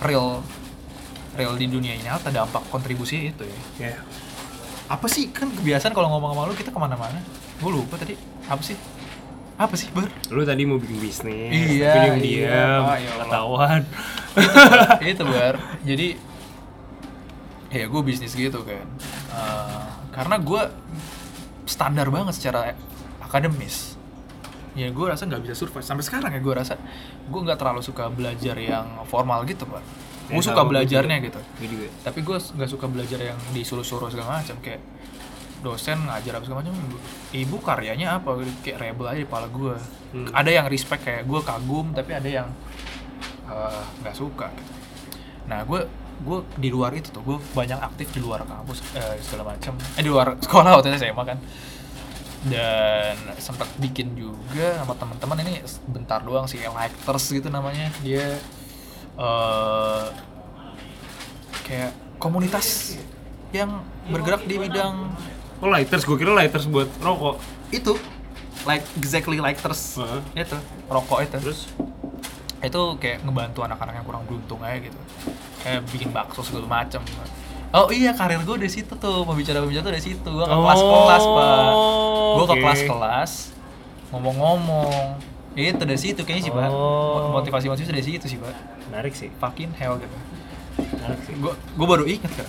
[0.01, 0.41] real
[1.37, 3.59] real di dunia ini nyata dampak kontribusi itu ya.
[3.93, 3.97] Ya.
[4.89, 5.29] apa sih?
[5.29, 7.21] Kan kebiasaan kalau ngomong sama lu kita ke mana-mana.
[7.61, 8.17] Gue lupa tadi.
[8.49, 8.73] Apa sih
[9.59, 13.25] apa sih ber Lu tadi mau bikin bisnis, Iya, iya, diam-diam, Pak, ya Allah.
[13.27, 13.81] ketahuan.
[15.11, 15.55] itu bar.
[15.83, 16.07] Jadi
[17.69, 18.87] ya gue bisnis gitu kan.
[19.35, 19.83] Eh,
[20.15, 20.61] karena gue
[21.67, 22.71] standar banget secara
[23.19, 23.99] akademis.
[24.79, 25.83] Ya gue rasa nggak bisa survive.
[25.83, 26.79] Sampai sekarang ya gue rasa.
[27.27, 29.83] Gue nggak terlalu suka belajar yang formal gitu pak
[30.29, 31.25] gue suka belajarnya juga.
[31.25, 31.39] gitu.
[31.57, 31.87] Gue juga.
[32.05, 34.61] tapi gue nggak suka belajar yang disuruh-suruh segala macam.
[34.61, 34.81] Kayak
[35.59, 36.75] dosen ngajar apa segala macam
[37.31, 38.39] ibu karyanya apa?
[38.63, 39.75] Kayak rebel aja di kepala gue
[40.09, 40.25] Hmm.
[40.33, 42.47] ada yang respect kayak gue kagum tapi ada yang
[43.45, 44.49] eh, nggak suka.
[44.49, 44.73] Gitu
[45.45, 45.81] nah gue
[46.19, 49.77] gue di luar itu tuh gue banyak aktif di luar kampus eh, segala macam.
[49.97, 51.37] Eh di luar sekolah waktu itu SMA kan.
[52.39, 57.91] Dan sempat bikin juga sama teman-teman ini bentar doang sih lighters gitu namanya.
[58.01, 58.39] Dia
[59.19, 60.05] eh
[61.67, 62.97] kayak komunitas
[63.51, 65.13] yang bergerak di bidang
[65.59, 67.35] Oh lighters, gue kira lighters buat rokok.
[67.69, 67.93] itu.
[68.63, 70.43] Like exactly like terus Heeh.
[70.43, 70.57] itu.
[70.87, 71.35] Rokok itu.
[71.39, 71.67] Terus?
[72.59, 74.99] Itu kayak ngebantu anak-anak yang kurang beruntung aja gitu.
[75.59, 76.99] Kayak bikin bakso segala macem.
[77.69, 79.23] Oh iya karir gue dari situ tuh.
[79.23, 80.27] Pembicara pembicara tuh dari situ.
[80.27, 81.71] Gue ke Oh, kelas-kelas pak.
[82.35, 82.61] Gue ke oke.
[82.63, 83.31] kelas-kelas
[84.09, 85.21] ngomong-ngomong.
[85.53, 86.67] Itu dari situ kayaknya sih pak.
[86.71, 87.35] Oh.
[87.35, 88.55] motivasi motivasi dari situ sih pak.
[88.89, 89.29] Menarik sih.
[89.39, 90.15] fucking hell gitu.
[90.99, 91.35] Menarik sih.
[91.35, 92.47] gue gue baru inget kan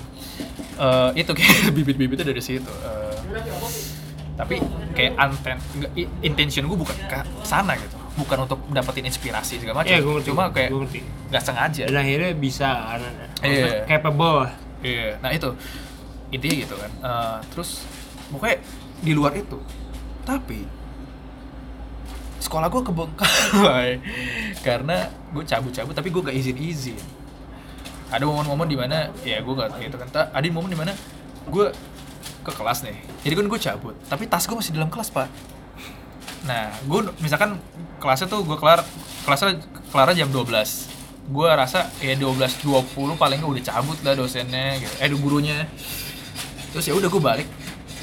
[0.81, 3.15] Eh, itu kayak bibit-bibitnya dari situ Eh,
[4.35, 4.57] tapi
[4.91, 5.61] kayak anten
[6.19, 10.29] intention gue bukan ke sana gitu bukan untuk dapetin inspirasi segala macam Iya, gue ngerti.
[10.29, 10.71] cuma kayak
[11.29, 13.85] nggak sengaja Dan akhirnya bisa anak Iya.
[13.87, 14.49] capable.
[14.81, 15.49] Iya, nah itu
[16.31, 16.91] intinya gitu kan.
[16.99, 17.85] Eh, terus
[18.29, 18.57] pokoknya
[18.99, 19.57] di luar itu,
[20.23, 20.65] tapi
[22.39, 23.91] sekolah gue kebengkalai
[24.67, 24.97] karena
[25.31, 26.97] gue cabut-cabut tapi gue gak izin-izin.
[28.11, 30.09] Ada momen-momen di mana ya gue gak gitu kan.
[30.35, 30.93] Ada momen di mana
[31.49, 31.67] gue
[32.41, 35.29] ke kelas nih, jadi kan gue cabut, tapi tas gue masih dalam kelas pak.
[36.49, 37.61] Nah, gue misalkan
[38.01, 38.81] kelasnya tuh gue kelar
[39.29, 39.61] kelasnya
[39.93, 40.91] kelar jam 12
[41.31, 44.95] gue rasa ya 12.20 paling nggak udah cabut lah dosennya gitu.
[44.99, 45.57] eh gurunya
[46.75, 47.49] terus ya udah gue balik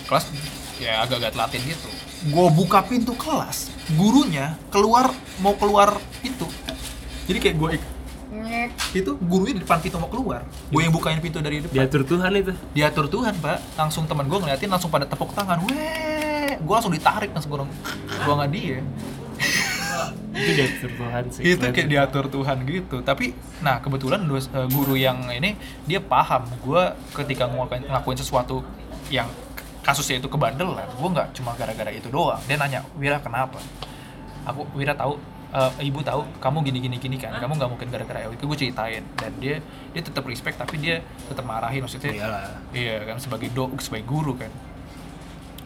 [0.07, 0.31] kelas
[0.79, 1.89] ya agak-agak telatin gitu
[2.31, 3.67] gue buka pintu kelas
[3.99, 5.11] gurunya keluar
[5.43, 6.47] mau keluar pintu
[7.27, 7.69] jadi kayak gue
[8.93, 10.41] itu gurunya di depan pintu mau keluar.
[10.67, 11.73] Gue yang bukain pintu dari depan.
[11.75, 12.53] Diatur Tuhan itu.
[12.71, 13.57] diatur Tuhan pak.
[13.75, 15.59] Langsung teman gue ngeliatin langsung pada tepuk tangan.
[15.63, 17.71] Weh gue langsung ditarik langsung ke ruang
[18.23, 18.79] ruangan dia.
[20.37, 21.41] Itu diatur Tuhan sih.
[21.43, 23.01] itu kayak diatur Tuhan gitu.
[23.01, 26.45] Tapi nah kebetulan dos- eh, guru yang ini dia paham.
[26.61, 26.77] Gue
[27.15, 28.61] ketika ngelakuin, ngelakuin sesuatu
[29.09, 29.25] yang
[29.81, 32.37] kasusnya itu kebandelan gue nggak cuma gara-gara itu doang.
[32.45, 33.57] Dia nanya Wira kenapa?
[34.45, 35.17] Aku Wira tahu
[35.53, 37.35] eh, ibu tahu kamu gini gini gini kan?
[37.37, 38.43] Kamu nggak mungkin gara-gara itu.
[38.43, 39.03] Gue ceritain.
[39.15, 39.61] Dan dia
[39.95, 41.83] dia tetap respect tapi dia tetap marahin.
[41.83, 42.51] Maksudnya Iyalah.
[42.75, 44.51] iya kan sebagai do sebagai guru kan.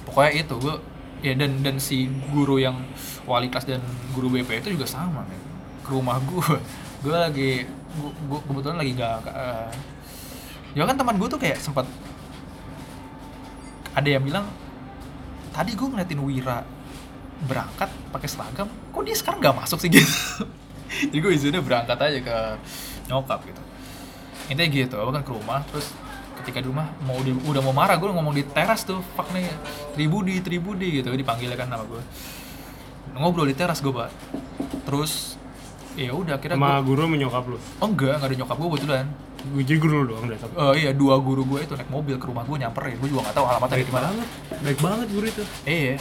[0.06, 0.76] Pokoknya itu gue
[1.22, 2.82] ya dan dan si guru yang
[3.30, 3.82] wali kelas dan
[4.18, 5.40] guru BP itu juga sama kan
[5.86, 6.50] ke rumah gue
[7.06, 9.70] gue lagi gue, gue kebetulan lagi gak, gak eh,
[10.74, 11.86] ya kan teman gue tuh kayak sempat
[13.94, 14.50] ada yang bilang
[15.54, 16.66] tadi gue ngeliatin Wira
[17.46, 20.12] berangkat pakai seragam kok dia sekarang nggak masuk sih gitu
[21.10, 22.38] jadi gue izinnya berangkat aja ke
[23.08, 23.62] nyokap gitu.
[24.52, 25.88] Intinya gitu aku kan ke rumah terus
[26.42, 29.48] ketika di rumah mau di, udah mau marah gue ngomong di teras tuh fuck nih
[29.96, 31.12] tribudi tribudi gitu.
[31.16, 32.02] Dipanggil kan nama gue
[33.16, 34.12] ngobrol di teras gue pak.
[34.88, 35.39] Terus
[35.96, 37.60] ya udah akhirnya Sama gue guru menyokap lu.
[37.60, 39.08] oh enggak nggak ada nyokap gue kebetulan.
[39.42, 40.54] Jadi guru lu doang deh tapi.
[40.54, 42.96] Eh iya dua guru gue itu naik mobil ke rumah gue nyamperin.
[43.00, 44.08] Gue juga nggak tahu alamatnya di mana.
[44.62, 45.44] Baik banget guru itu.
[45.66, 45.98] iya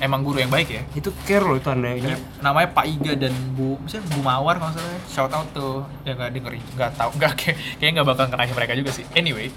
[0.00, 0.82] emang guru yang baik ya?
[0.94, 2.18] Itu care loh tandanya.
[2.42, 6.30] namanya Pak Iga dan Bu misalnya Bu Mawar kalau salah shout out tuh ya nggak
[6.34, 9.04] dengerin nggak tahu nggak kayak kayaknya nggak bakal kenalin mereka juga sih.
[9.14, 9.48] Anyway.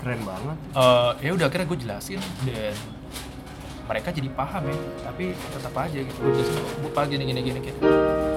[0.00, 0.56] Keren banget.
[0.80, 2.20] eh ya udah akhirnya gue jelasin.
[2.48, 2.72] Dan
[3.84, 4.76] mereka jadi paham ya.
[5.04, 6.18] Tapi tetap aja gitu.
[6.24, 8.29] Gue jelasin bu pak gini gini gini gitu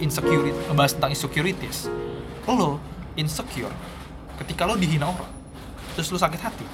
[0.00, 1.86] insecurity ngebahas tentang insecurities.
[2.50, 2.82] Lo
[3.14, 3.70] insecure
[4.42, 5.30] ketika lo dihina orang
[5.94, 6.66] terus lo sakit hati.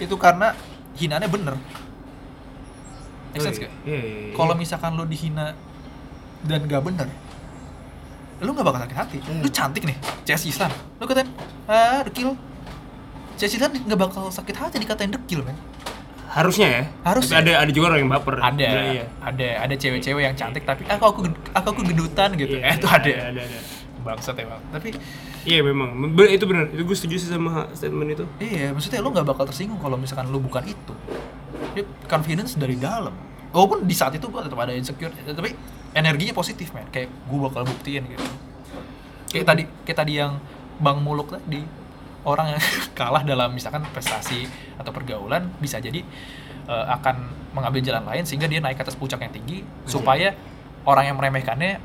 [0.00, 0.56] Itu karena
[0.96, 1.54] hinaannya bener.
[3.34, 3.72] Make sense gak?
[3.82, 4.34] Iya, iya, iya.
[4.38, 5.52] Kalau misalkan lo dihina
[6.46, 7.08] dan gak bener
[8.44, 9.16] lo gak bakal sakit hati.
[9.40, 9.96] Lo cantik nih
[10.28, 10.70] CS Islam.
[11.00, 11.28] Lo katain
[11.68, 12.36] ah dekil.
[13.34, 15.58] CS Islam gak bakal sakit hati dikatain dekil men
[16.34, 16.82] harusnya ya.
[17.06, 18.34] Tapi ada ada juga orang yang baper.
[18.42, 19.04] ada Iya, iya.
[19.22, 21.20] ada ada cewek-cewek yang cantik tapi aku aku
[21.54, 23.58] aku aku gedutan gitu Iya, eh itu ada ada, ada.
[24.02, 24.92] bangsat emang tapi
[25.44, 25.92] Iya memang,
[26.24, 26.72] itu benar.
[26.72, 28.24] Itu gue setuju sih sama statement itu.
[28.40, 30.94] Iya, maksudnya lo nggak bakal tersinggung kalau misalkan lo bukan itu.
[31.76, 33.12] Dia confidence dari dalam.
[33.52, 35.52] Walaupun di saat itu gue tetap ada insecure, tapi
[35.92, 36.88] energinya positif men.
[36.88, 38.24] Kayak gue bakal buktiin gitu.
[39.36, 40.40] Kayak tadi, kayak tadi yang
[40.80, 41.60] Bang Muluk tadi
[42.24, 42.62] orang yang
[42.98, 46.00] kalah dalam misalkan prestasi atau pergaulan bisa jadi
[46.68, 47.16] eh, akan
[47.54, 50.34] mengambil jalan lain sehingga dia naik ke atas puncak yang tinggi supaya
[50.84, 51.78] orang yang meremehkannya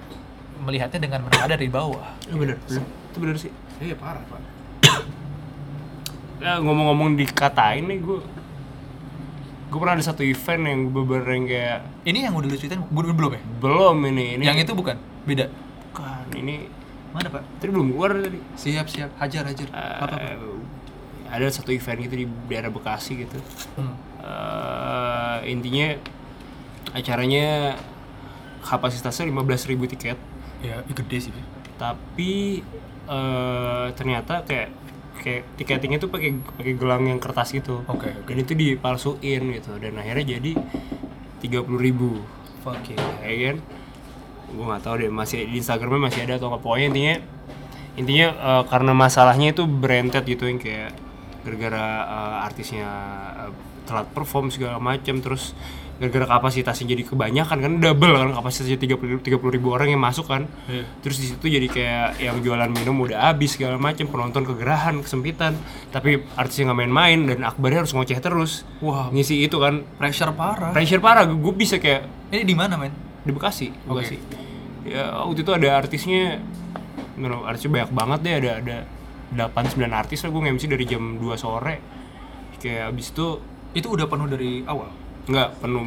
[0.59, 2.19] melihatnya dengan menada dari bawah.
[2.27, 2.83] Iya benar, benar.
[2.83, 3.51] Itu benar sih.
[3.79, 4.41] Iya parah pak.
[6.39, 8.19] Ya, ngomong-ngomong dikatain nih gue
[9.69, 13.11] gue pernah ada satu event yang bener yang kayak Ini yang udah lu ceritain belum
[13.13, 13.41] belum ya?
[13.59, 14.95] belum ini ini Yang itu bukan?
[15.27, 15.45] Beda.
[15.91, 16.71] bukan ini
[17.09, 17.41] Mana pak?
[17.57, 19.67] tadi belum keluar tadi Siap siap, hajar hajar.
[19.69, 20.19] apa pak?
[20.19, 20.37] Eh,
[21.29, 23.37] ada satu event gitu di daerah Bekasi gitu
[23.73, 23.93] Hmm.
[24.19, 25.93] Eh, intinya
[26.91, 27.77] acaranya
[28.61, 29.45] kapasitasnya 15.000
[29.87, 30.17] tiket
[30.59, 31.33] Ya, gede sih.
[31.75, 32.59] Tapi
[33.05, 34.69] eh, ternyata kayak
[35.19, 38.23] kayak tiketingnya tuh pakai pakai gelang yang kertas gitu Oke, oke.
[38.25, 40.51] dan itu dipalsuin gitu dan akhirnya jadi
[41.39, 42.23] tiga puluh ribu
[42.59, 42.99] Fuck you.
[43.19, 43.57] ya kan
[44.49, 47.15] gue nggak tahu deh masih di Instagramnya masih ada atau nggak pokoknya intinya
[47.95, 50.91] intinya eh, karena masalahnya itu branded gitu yang kayak
[51.41, 52.87] gara-gara eh, artisnya
[53.39, 53.51] eh,
[53.85, 55.53] telat perform segala macam terus
[55.99, 60.47] gara-gara kapasitasnya jadi kebanyakan kan double kan kapasitasnya 30 30 ribu orang yang masuk kan
[60.65, 60.87] Iya.
[61.03, 65.59] terus di situ jadi kayak yang jualan minum udah habis segala macam penonton kegerahan kesempitan
[65.91, 70.71] tapi artisnya nggak main-main dan Akbarnya harus ngoceh terus Wah, ngisi itu kan pressure parah.
[70.71, 72.93] pressure parah gue bisa kayak Ini di mana, men?
[73.29, 73.67] Di Bekasi.
[73.85, 74.17] Bekasi.
[74.89, 76.41] Ya waktu itu ada artisnya,
[77.13, 78.77] tahu, artisnya banyak banget deh ada ada
[79.53, 81.75] 8 9 artis lah gue nge-MC dari jam 2 sore.
[82.57, 83.27] Kayak abis itu
[83.69, 84.89] Itu udah penuh dari awal.
[85.29, 85.85] nggak penuh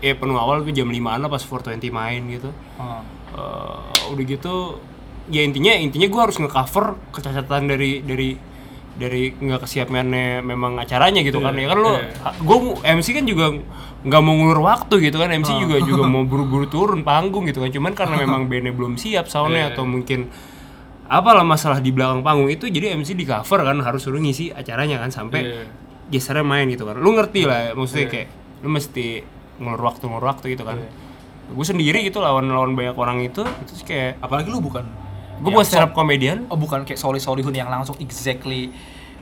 [0.00, 2.48] eh penuh awal tuh jam 5 lah pas 420 main gitu.
[2.80, 3.04] Ah.
[3.36, 4.80] Eh, udah gitu
[5.28, 8.32] ya intinya intinya gue harus ngecover kecacatan dari dari
[8.98, 12.34] dari nggak kesiapannya memang acaranya gitu kan ya kan lo iya.
[12.34, 13.46] gue MC kan juga
[14.02, 17.70] nggak mau ngulur waktu gitu kan MC juga juga mau buru-buru turun panggung gitu kan
[17.70, 20.26] cuman karena memang bandnya belum siap soundnya atau mungkin
[21.08, 25.00] apalah masalah di belakang panggung itu jadi MC di cover kan harus suruh ngisi acaranya
[25.00, 25.64] kan sampai Iya.
[26.12, 27.00] gesernya main gitu kan.
[27.00, 28.28] Lu ngerti lah maksudnya kayak
[28.60, 29.24] lu mesti
[29.60, 30.80] ngulur waktu ngulur waktu gitu kan.
[31.48, 34.84] Gue sendiri gitu lawan lawan banyak orang itu terus kayak Apalagi lu bukan
[35.38, 38.70] gue buat stand up komedian Oh bukan kayak Soli Solihun yang langsung exactly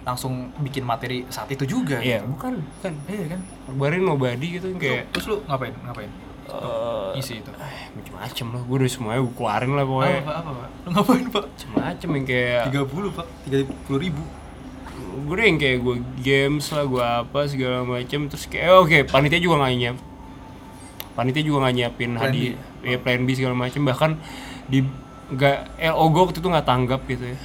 [0.01, 1.99] langsung bikin materi saat itu juga.
[1.99, 2.31] iya gitu.
[2.31, 3.41] bukan bukan Iya kan?
[3.67, 5.75] kabarin nobody gitu kayak Terus lu ngapain?
[5.81, 6.11] Ngapain?
[6.47, 7.51] eh Isi itu.
[7.53, 10.69] eh, macem-macem lah gue udah semuanya gue keluarin lah Apa, pokoknya apa, apa, Pak?
[10.79, 11.45] Lu ngapain, Pak?
[11.49, 13.27] macem-macem yang kayak 30, Pak.
[13.51, 14.23] 30 ribu.
[14.97, 18.99] gue udah yang kayak gue games lah gue apa segala macem terus kayak eh, oke
[19.07, 19.97] panitia juga nggak nyiap
[21.12, 24.21] panitia juga nggak nyiapin hadiah ya plan B segala macem bahkan
[24.67, 24.85] di
[25.27, 25.57] nggak
[25.91, 27.39] LO waktu itu nggak tanggap gitu ya.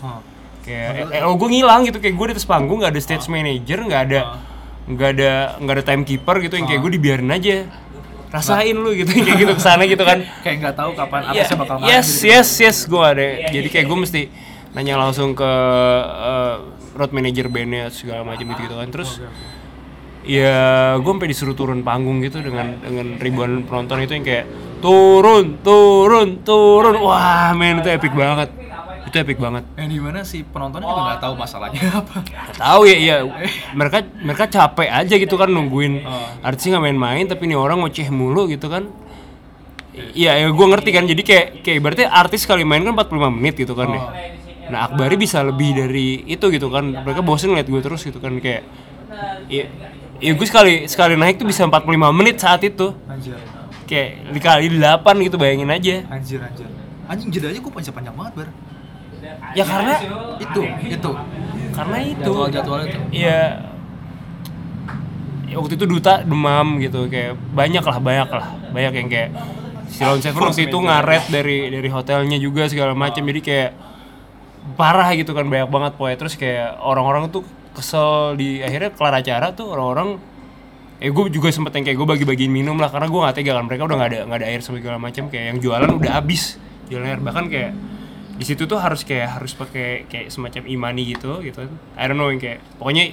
[0.00, 0.20] Oh.
[0.62, 4.02] kayak LO gue ngilang gitu kayak gue di atas panggung nggak ada stage manager nggak
[4.10, 4.20] ada
[4.86, 7.66] nggak ada nggak ada timekeeper gitu yang kayak gue dibiarin aja.
[8.26, 10.22] Rasain lu gitu kayak gitu ke sana gitu kan.
[10.42, 11.88] Kayak nggak tahu kapan Iya, artisnya bakal main.
[11.88, 12.26] yes gitu.
[12.30, 13.24] yes yes gue ada.
[13.48, 14.22] Jadi kayak gue mesti
[14.74, 15.50] nanya langsung ke
[16.04, 16.54] eh,
[16.94, 18.88] road manager bandnya segala macam gitu gitu kan.
[18.90, 19.10] Terus
[20.26, 20.56] ya
[20.98, 24.44] gue sampai disuruh turun panggung gitu dengan dengan ribuan penonton itu yang kayak
[24.82, 26.98] turun turun turun.
[27.00, 28.50] Wah men itu epic banget.
[29.06, 29.62] Itu epic banget.
[29.78, 32.16] Yang di mana si penontonnya juga nggak tahu masalahnya apa.
[32.26, 33.16] Nggak tahu ya iya
[33.72, 36.02] mereka mereka capek aja gitu kan nungguin.
[36.42, 38.90] Artisnya nggak main-main tapi nih orang ngoceh mulu gitu kan.
[39.96, 41.08] Iya, ya gue ngerti kan.
[41.08, 44.02] Jadi kayak kayak berarti artis sekali main kan 45 menit gitu kan ya.
[44.66, 46.84] Nah, Akbari bisa lebih dari itu gitu kan.
[47.00, 48.66] Mereka bosen ngeliat gue terus gitu kan kayak
[49.46, 49.70] Iya,
[50.20, 51.86] ya gue sekali sekali naik tuh bisa 45
[52.16, 52.92] menit saat itu.
[53.08, 53.36] Anjir.
[53.86, 55.94] Kayak dikali 8 gitu bayangin aja.
[56.10, 56.66] Anjir, anjir.
[57.06, 58.48] Anjing jedanya kok panjang-panjang banget, Bar.
[59.54, 59.94] Ya karena
[60.38, 61.10] Itu, itu.
[61.74, 62.32] karena itu.
[62.32, 62.98] Jadwal-jadwal itu.
[63.14, 63.42] Iya.
[65.46, 69.30] Ya, waktu itu duta demam gitu kayak banyak lah banyak lah banyak yang kayak
[69.86, 73.70] si Lone Seven waktu itu ngaret dari dari hotelnya juga segala macam jadi kayak
[74.74, 77.46] parah gitu kan banyak banget pokoknya terus kayak orang-orang tuh
[77.76, 80.16] kesel di akhirnya kelar acara tuh orang-orang
[80.96, 83.68] eh gue juga sempet yang kayak gue bagi-bagiin minum lah karena gue gak tega kan
[83.68, 86.56] mereka udah gak ada nggak ada air segala macam kayak yang jualan udah habis
[86.88, 87.20] jualan air.
[87.20, 87.72] Bahkan kayak
[88.36, 91.68] di situ tuh harus kayak harus pakai kayak semacam imani gitu gitu.
[92.00, 93.12] I don't know yang kayak pokoknya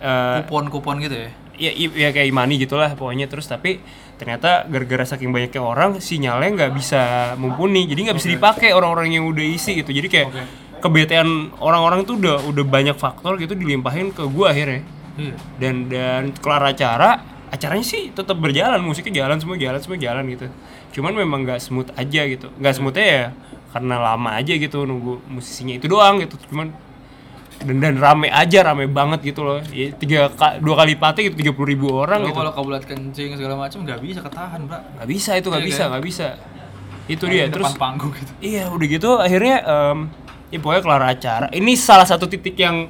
[0.00, 1.30] eh, Kupon-kupon gitu ya.
[1.56, 3.32] ya, ya kayak imani gitulah pokoknya.
[3.32, 3.80] Terus tapi
[4.20, 7.00] ternyata gara-gara saking banyaknya orang sinyalnya nggak bisa
[7.36, 9.88] mumpuni jadi nggak bisa dipakai orang-orang yang udah isi gitu.
[9.88, 10.28] Jadi kayak
[10.78, 14.82] kebetean orang-orang tuh udah udah banyak faktor gitu dilimpahin ke gua akhirnya
[15.16, 15.32] Iya.
[15.56, 20.46] dan dan kelar acara acaranya sih tetap berjalan musiknya jalan semua jalan semua jalan gitu
[20.92, 23.24] cuman memang nggak smooth aja gitu nggak smoothnya ya
[23.70, 26.68] karena lama aja gitu nunggu musisinya itu doang gitu cuman
[27.58, 31.36] dan dan rame aja rame banget gitu loh ya, tiga ka- dua kali pati gitu
[31.38, 34.76] tiga puluh ribu orang Lo gitu kalau kabulat kencing segala macam nggak bisa ketahan, Bro.
[34.76, 35.88] nggak bisa itu nggak Iya bisa kan?
[35.88, 36.26] nggak bisa
[37.06, 38.32] itu Di dia terus panggung gitu.
[38.42, 39.98] iya udah gitu akhirnya em,
[40.50, 42.86] ya pokoknya kelar acara ini salah satu titik yang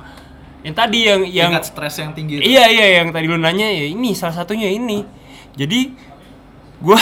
[0.67, 2.43] yang tadi yang yang Tingkat stres yang tinggi itu.
[2.43, 5.07] Iya iya yang tadi lu nanya ya ini salah satunya ini.
[5.55, 5.95] Jadi
[6.83, 6.99] gua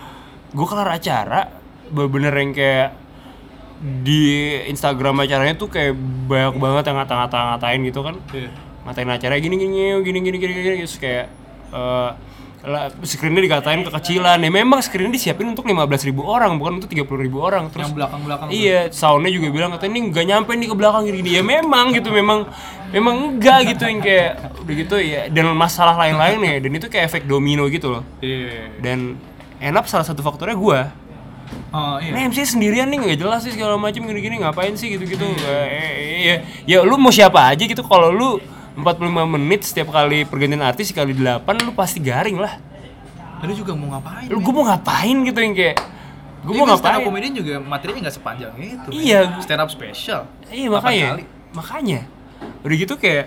[0.56, 1.48] gua kelar acara
[1.88, 2.90] bener-bener yang kayak
[4.04, 5.96] di Instagram acaranya tuh kayak
[6.28, 8.16] banyak banget yang ngata-ngata-ngatain gitu kan.
[8.36, 8.50] Iya.
[8.84, 11.32] Ngatain acara gini gini gini gini gini gini terus kayak
[11.72, 12.10] eh
[12.58, 17.06] lah, screennya dikatain kekecilan ya memang screennya disiapin untuk 15.000 ribu orang bukan untuk 30.000
[17.22, 18.58] ribu orang terus Yang belakang-belakang tuh.
[18.58, 21.30] Iya, soundnya juga bilang katanya ini nggak nyampe nih ke belakang gini-gini.
[21.38, 22.50] Ya memang gitu, memang
[22.90, 25.22] memang enggak gitu yang kayak udah gitu ya.
[25.30, 28.02] Dan masalah lain-lain ya, dan itu kayak efek domino gitu loh.
[28.18, 28.74] Iya.
[28.82, 29.22] Dan
[29.62, 30.90] enak salah satu faktornya gua
[31.72, 32.12] Oh iya.
[32.12, 35.24] Nah MC sendirian nih nggak jelas sih segala macam gini-gini ngapain sih gitu-gitu.
[35.44, 38.40] Eh, ya, ya lu mau siapa aja gitu kalau lu
[38.78, 42.62] 45 menit setiap kali pergantian artis kali 8 lu pasti garing lah.
[43.42, 44.26] Lu juga mau ngapain?
[44.30, 45.76] Lu gue mau ngapain gitu yang kayak
[46.38, 47.06] gue mau Stand up ngapain?
[47.06, 48.88] comedian juga materinya nggak sepanjang itu.
[48.94, 49.20] Iya.
[49.42, 50.20] Stand up special.
[50.46, 51.24] Iya makanya, kali.
[51.52, 52.00] makanya
[52.62, 53.26] udah gitu kayak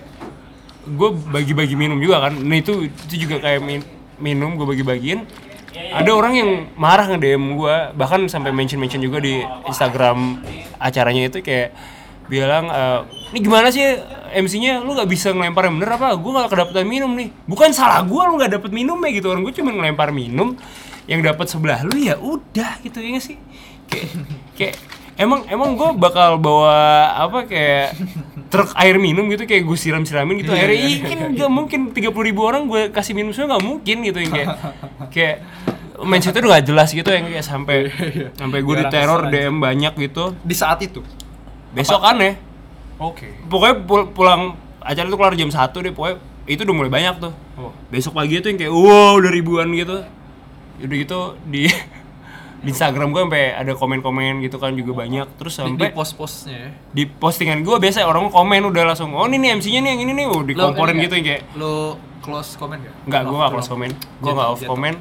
[0.81, 2.33] gue bagi-bagi minum juga kan.
[2.33, 3.87] Nah itu itu juga kayak min-
[4.17, 5.27] minum gue bagi-bagiin.
[5.71, 10.43] Ada orang yang marah nge DM gue, bahkan sampai mention-mention juga di Instagram
[10.75, 11.71] acaranya itu kayak
[12.31, 12.99] bilang, "Eh,
[13.35, 13.83] ini gimana sih
[14.31, 16.15] MC-nya lu nggak bisa ngelempar yang bener apa?
[16.15, 17.27] Gue nggak kedapatan minum nih.
[17.43, 20.55] Bukan salah gue lu nggak dapet minum ya gitu orang gue cuma ngelempar minum
[21.05, 23.35] yang dapat sebelah lu ya udah gitu ya sih
[23.89, 24.07] kayak
[24.53, 24.75] kayak
[25.19, 26.77] emang emang gue bakal bawa
[27.17, 27.97] apa kayak
[28.47, 32.13] truk air minum gitu kayak gue siram siramin gitu airnya Ih, kan nggak mungkin tiga
[32.13, 34.49] puluh ribu orang gue kasih minum semua nggak mungkin gitu yang kayak
[35.11, 35.35] kayak
[36.01, 37.77] mindsetnya udah gak jelas gitu yang kayak sampai
[38.39, 39.21] sampai gue diteror.
[39.29, 41.01] DM banyak gitu Di saat itu.
[41.71, 42.35] Besok aneh.
[42.97, 43.33] Oke.
[43.43, 47.33] pokoknya pul- pulang acara itu kelar jam 1 deh pokoknya itu udah mulai banyak tuh.
[47.55, 47.73] Oh.
[47.87, 50.05] besok pagi itu yang kayak wow udah ribuan gitu.
[50.79, 51.65] Udah gitu di
[52.61, 55.25] di Instagram gue sampai ada komen-komen gitu kan juga banyak.
[55.33, 56.69] Terus Di, di sampai post-postnya ya.
[56.91, 60.13] di postingan gue biasa orang komen udah langsung oh ini nih MC-nya nih yang ini
[60.13, 60.25] nih.
[60.27, 61.73] Oh, dikomporin Lo- gitu yang kayak Lo
[62.21, 62.93] close comment gak?
[63.03, 64.97] Enggak, gue gak close comment Gue gak off comment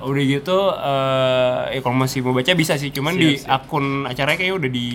[0.00, 3.66] Udah gitu, eh ya kalau masih mau baca bisa sih Cuman Siap, di siap.
[3.66, 4.88] akun acaranya kayaknya udah di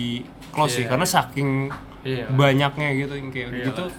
[0.50, 1.48] close sih Iya, Karena saking
[2.00, 2.24] Iya.
[2.28, 3.84] banyaknya gitu yang kayak udah Iya gitu.
[3.84, 3.94] Lah,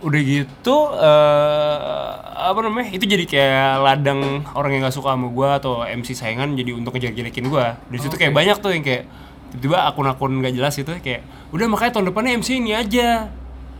[0.00, 2.06] Udah gitu, eh
[2.44, 4.20] apa namanya, itu jadi kayak ladang
[4.52, 8.12] orang yang gak suka sama gue Atau MC saingan jadi untuk ngejelek-jelekin gue Di situ
[8.12, 9.08] kayak banyak tuh yang kayak
[9.50, 13.32] Tiba-tiba akun-akun gak jelas itu kayak Udah makanya tahun depannya MC ini aja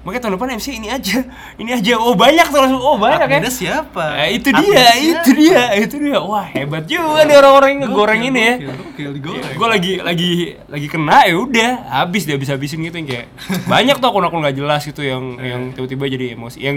[0.05, 1.19] Makanya tahun depan MC ini aja
[1.57, 4.05] Ini aja, oh banyak tuh langsung, oh banyak ya Adminnya siapa?
[4.21, 5.41] Eh, itu dia, Adminnya itu siapa?
[5.41, 6.19] dia, itu dia.
[6.21, 8.55] Wah hebat juga nih orang-orang yang ngegoreng ini ya.
[9.57, 10.31] Gue lagi lagi
[10.69, 11.71] lagi kena ya udah,
[12.05, 13.27] habis dia habis habisin gitu yang kayak
[13.73, 16.77] banyak tuh akun-akun gak jelas gitu yang yang tiba-tiba jadi emosi, yang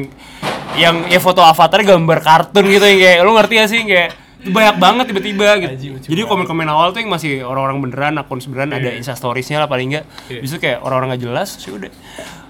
[0.76, 4.54] yang ya foto avatar gambar kartun gitu yang kayak lu ngerti gak sih kayak itu
[4.54, 5.98] banyak banget tiba-tiba gitu.
[5.98, 9.02] Lucu Jadi komen-komen awal tuh yang masih orang-orang beneran, akun sebeneran ada Iya.
[9.02, 10.06] insta storiesnya lah paling enggak.
[10.30, 10.40] Iya.
[10.46, 11.90] Bisa kayak orang-orang gak jelas sih udah.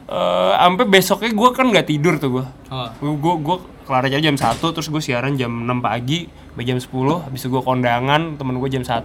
[0.08, 0.16] Eh,
[0.56, 2.88] sampai besoknya gue kan nggak tidur tuh gue Oh.
[2.96, 6.88] gue gue kelar aja jam 1 terus gue siaran jam 6 pagi sampai jam 10
[7.22, 9.04] habis itu gue kondangan temen gue jam 1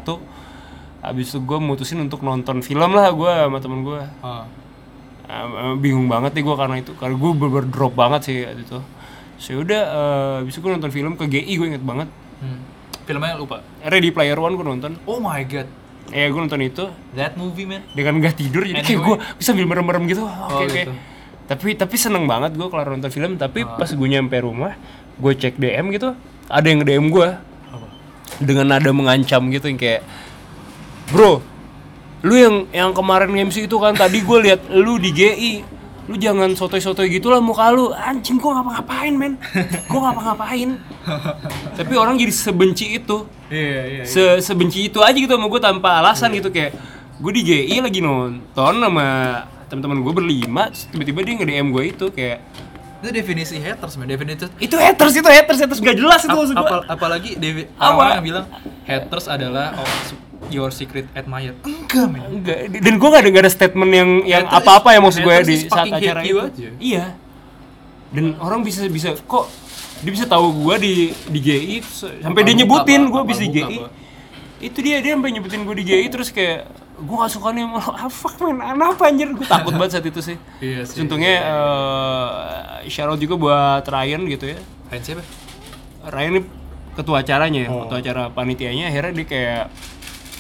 [1.01, 4.47] habis itu gue mutusin untuk nonton film lah gue sama temen gue Oh.
[5.25, 8.79] Eh, bingung banget nih gue karena itu karena gue bener drop banget sih itu
[9.37, 12.07] so udah eh, habis itu gue nonton film ke GI gue inget banget
[12.39, 12.59] Hmm.
[13.03, 13.59] Filmnya lupa.
[13.81, 15.67] Ready Player One gue nonton Oh my god.
[16.13, 16.85] Eh gue nonton itu.
[17.13, 17.83] That movie man.
[17.91, 20.23] dengan gak tidur jadi kayak gue bisa sambil merem-merem gitu.
[20.23, 20.93] Oke Oh, oke gitu.
[21.45, 23.35] tapi tapi seneng banget gue kelar nonton film.
[23.35, 23.75] Tapi Oh.
[23.75, 24.77] pas gue nyampe rumah
[25.15, 26.13] gue cek DM gitu
[26.47, 27.29] ada yang DM gue
[28.39, 30.03] dengan nada mengancam gitu yang kayak
[31.09, 31.45] bro
[32.23, 35.53] lu yang yang kemarin MC itu kan tadi gue lihat lu di GI
[36.03, 37.91] lu jangan sotoy-sotoy gitu lah muka lu.
[37.91, 39.39] Anjing gue ngapa-ngapain men?
[39.87, 40.75] Gue ngapa-ngapain?
[41.79, 43.23] Tapi orang jadi sebenci itu
[43.53, 44.03] Iya iya.
[44.03, 46.73] se sebenci itu aja gitu sama gue tanpa alasan gitu kayak
[47.15, 49.07] gue di GI lagi nonton sama
[49.69, 52.41] teman-teman gue berlima tiba-tiba dia nge-DM gue itu kayak
[52.99, 54.07] Itu definisi haters man.
[54.07, 57.83] Definisi itu haters itu haters haters gak jelas itu maksud gue apal- apalagi devi- Apa?
[57.91, 58.47] orang-orang yang bilang
[58.83, 59.87] haters adalah oh,
[60.49, 61.59] your secret admirer.
[61.63, 62.23] Enggak men.
[62.33, 65.35] enggak dan gue gak ada gak ada statement yang yang Haters- apa-apa yang maksud gue
[65.45, 66.69] di saat acara itu aja.
[66.79, 67.05] iya
[68.09, 69.51] dan orang bisa bisa kok
[70.03, 70.95] dia bisa tahu gue di
[71.27, 71.77] di GI
[72.21, 73.79] sampai dia nyebutin gue bisa di GI
[74.61, 77.79] itu dia dia sampai nyebutin gue di GI terus kayak gue gak suka nih sama
[77.79, 81.01] lo ah fuck man kenapa anjir gue takut banget saat itu sih Iya sih.
[81.01, 85.23] untungnya eh, shout out juga buat Ryan gitu ya Ryan siapa?
[86.05, 86.41] Ryan ini
[86.93, 87.87] ketua acaranya ya, Oh.
[87.87, 89.63] ketua acara panitianya akhirnya dia kayak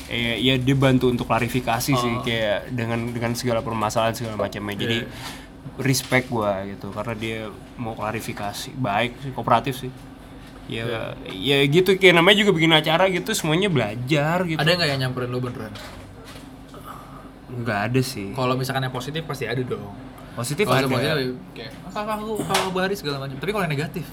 [0.08, 2.20] eh, ya dia bantu untuk klarifikasi sih Oh.
[2.20, 5.08] kayak dengan dengan segala permasalahan segala macamnya jadi Iya.
[5.78, 7.38] Respect gua gitu karena dia
[7.74, 9.92] mau klarifikasi baik sih kooperatif sih
[10.66, 11.02] ya Iya.
[11.26, 15.28] ya gitu kayak namanya juga bikin acara gitu semuanya belajar gitu Ada nggak yang nyamperin
[15.28, 15.74] lu beneran?
[17.52, 19.92] nggak ada sih Kalau misalkan yang positif pasti ada dong.
[20.32, 23.36] positif Kalau ada positif kayak "Ah, kakak aku kakak bari segala macam.
[23.36, 24.06] Tapi kalau yang negatif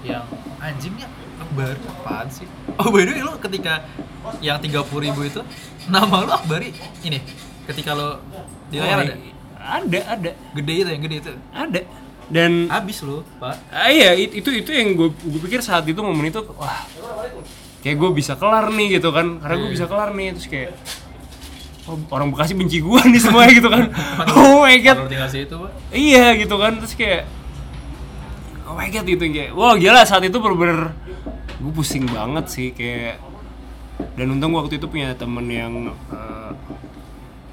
[0.00, 0.24] yang
[0.56, 1.04] anjingnya
[1.36, 2.48] Akbari apaan sih?
[2.80, 3.84] Oh by the way lu ketika
[4.40, 4.72] yang 30
[5.02, 5.44] ribu itu
[5.86, 6.72] nama lu Akbari
[7.02, 7.20] ini
[7.66, 8.24] ketika lo
[8.66, 9.14] di layar ada
[9.68, 10.30] ada ada.
[10.54, 11.30] Gede itu yang gede itu.
[11.50, 11.80] Ada.
[12.26, 13.54] Dan habis lu pak.
[13.68, 16.82] Ah, iya it- itu itu yang gue gue pikir saat itu momen itu wah
[17.80, 19.38] kayak gue bisa kelar nih gitu kan.
[19.38, 19.74] Karena gue Iya.
[19.74, 20.70] bisa kelar nih terus kayak
[21.86, 23.84] oh, orang Bekasi benci gue nih semuanya gitu kan.
[24.32, 25.06] Oh my god.
[25.06, 25.72] Pak.
[25.90, 26.72] Iya gitu kan.
[26.78, 27.22] Terus kayak
[28.66, 30.90] oh my god gitu kayak wah gila saat itu bener-bener
[31.56, 33.22] gue pusing banget sih kayak.
[34.12, 35.94] Dan untung gua waktu itu punya temen yang yang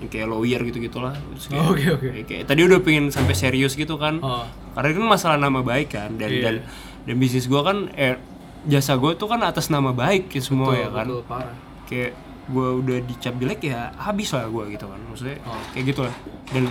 [0.05, 2.07] kayak lawyer gitu gitulah kayak- Oke, oke.
[2.09, 4.43] kayak, kayak- tadi udah pengen sampai serius gitu kan Oh.
[4.73, 6.41] karena kan masalah nama baik kan dan Iya.
[6.41, 6.55] dan
[7.03, 8.15] dan bisnis gua kan eh
[8.63, 11.55] jasa gua tuh kan atas nama baik ya semua Betul, ya kan betul, parah.
[11.85, 12.11] kayak
[12.43, 15.55] gue udah dicap jelek ya habis lah gue gitu kan maksudnya Oh.
[15.71, 16.15] kayak gitu lah
[16.49, 16.67] dan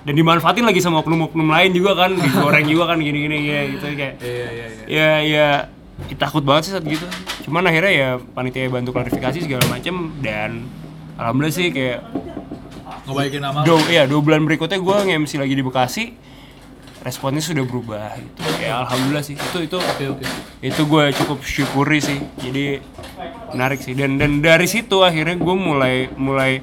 [0.00, 4.16] dan dimanfaatin lagi sama oknum-oknum lain juga kan digoreng juga kan gini-gini ya gitu kayak
[4.16, 4.84] Iya, iya, iya.
[4.88, 5.48] ya ya
[6.02, 7.04] ya, takut banget sih saat gitu
[7.42, 10.64] cuman akhirnya ya panitia bantu klarifikasi segala macem dan
[11.16, 12.00] alhamdulillah sih kayak
[13.10, 16.04] Ngebaikin nama dua ya dua bulan berikutnya gue nge-MC lagi di Bekasi.
[17.00, 18.38] Responnya sudah berubah gitu.
[18.60, 19.32] Ya alhamdulillah sih.
[19.32, 20.24] Itu itu Oke, oke.
[20.60, 22.20] itu gue cukup syukuri sih.
[22.36, 22.76] Jadi
[23.50, 23.92] menarik sih.
[23.92, 26.60] Dan dan dari situ akhirnya gue mulai mulai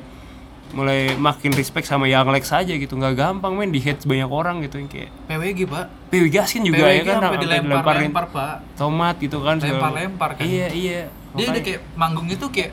[0.67, 2.93] mulai makin respect sama Young Lex aja gitu.
[2.93, 3.71] Nggak gampang men.
[3.71, 5.85] Di hate banyak orang gitu yang kayak PWG, Pak.
[6.07, 8.55] PW Gaskin juga PWG ya kan sampai sampai dilempar-lempar, dilemparin Pak.
[8.77, 10.45] tomat gitu kan segala- Lempar-lempar kan.
[10.45, 11.01] iya iya.
[11.33, 12.71] Dia udah kayak manggung itu kayak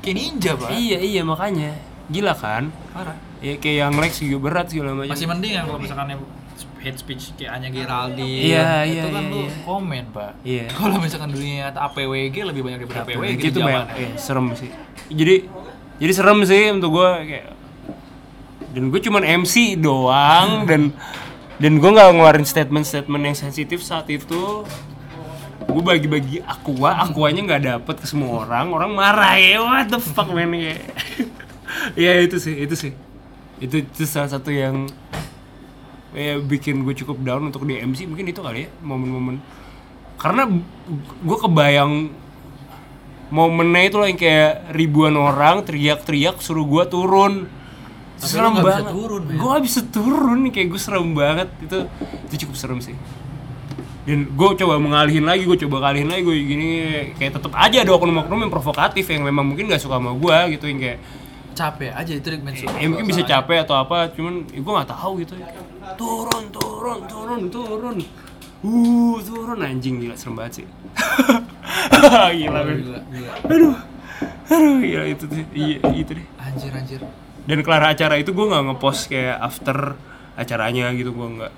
[0.00, 0.68] kayak ninja, Pak.
[0.72, 1.22] iya iya.
[1.22, 1.72] Makanya
[2.10, 2.74] gila kan?
[2.90, 3.16] Parah.
[3.40, 5.14] ya kayak Young Lex juga berat segala macam.
[5.14, 6.20] Masih mending yang kalau misalkan yang
[6.80, 9.50] hate speech kayak Anya Geraldine Iya, itu iya, kan iya, lu iya.
[9.64, 10.32] komen pak.
[10.44, 10.64] Iya.
[10.76, 13.86] kalau misalkan dunia APWG lebih banyak daripada PWG gitu di banyak.
[13.96, 14.68] eh, serem sih.
[15.08, 15.34] Jadi
[16.00, 17.48] jadi serem sih untuk gue kayak
[18.70, 20.92] dan gue cuman MC doang dan
[21.60, 24.64] dan gue nggak ngeluarin statement-statement yang sensitif saat itu.
[25.60, 28.72] Gue bagi-bagi aqua aquanya nggak dapet ke semua orang.
[28.72, 30.76] Orang marah ya what the fuck man ya
[31.94, 32.92] ya itu sih itu sih.
[33.60, 34.88] Itu itu salah satu yang
[36.10, 39.38] ya bikin gue cukup down untuk di MC mungkin itu kali ya momen-momen.
[40.20, 40.44] Karena
[41.24, 42.12] gue kebayang
[43.30, 47.46] momennya itu lah yang kayak ribuan orang teriak-teriak suruh gua turun.
[48.20, 48.92] Tapi serem nggak bisa banget.
[48.92, 51.48] turun, gue gak bisa turun kayak gue serem banget.
[51.64, 51.78] Itu
[52.28, 52.92] itu cukup serem sih.
[54.04, 56.68] Dan gue coba mengalihin lagi gue coba ngalihin lagi gue gini
[57.16, 60.66] kayak tetap aja ada oknum-oknum yang provokatif yang memang mungkin gak suka sama gue gitu
[60.68, 60.98] yang kayak
[61.52, 65.12] capek aja itu men ya mungkin bisa capek atau apa cuman ya gue nggak tahu
[65.22, 65.34] gitu.
[65.98, 67.96] Turun turun turun turun.
[68.60, 70.66] Uh turun anjing gila serem banget sih.
[72.40, 72.76] Gila men.
[72.82, 73.32] gila, gila.
[73.46, 73.76] aduh
[74.52, 76.26] aduh gila itu tuh iya itu deh.
[76.40, 77.00] Anjir anjir.
[77.48, 79.96] Dan kelar acara itu gue nggak ngepost kayak after
[80.36, 81.52] acaranya gitu gue nggak.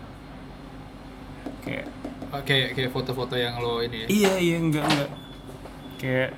[1.62, 1.86] Kayak
[2.32, 4.06] oke kayak foto-foto yang lo ini ya?
[4.08, 5.10] Iya iya enggak enggak
[6.02, 6.30] kayak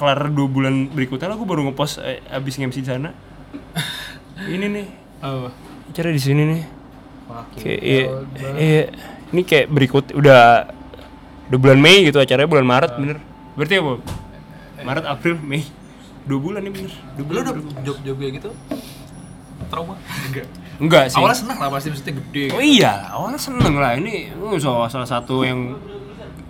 [0.00, 3.12] kelar dua bulan berikutnya lah gue baru ngepost eh, abis nge-MC di sana.
[4.56, 4.86] Ini nih.
[5.20, 5.52] Oh
[5.90, 6.62] acara di sini nih.
[7.26, 8.04] Fucking kayak iya,
[8.58, 8.84] iya.
[9.34, 10.70] Ini kayak berikut udah
[11.50, 13.18] udah bulan Mei gitu acaranya bulan Maret bener.
[13.58, 13.92] Berarti apa?
[14.86, 15.66] Maret April Mei.
[16.24, 16.92] Dua bulan nih bener.
[17.18, 18.50] Dua bulan udah dua job job kayak gitu?
[19.66, 19.94] Trauma?
[20.30, 20.46] Enggak.
[20.80, 21.18] Enggak sih.
[21.18, 23.92] Awalnya senang lah pasti maksudnya gede Oh iya, awalnya seneng lah.
[23.98, 25.76] Ini uh, salah, salah satu yang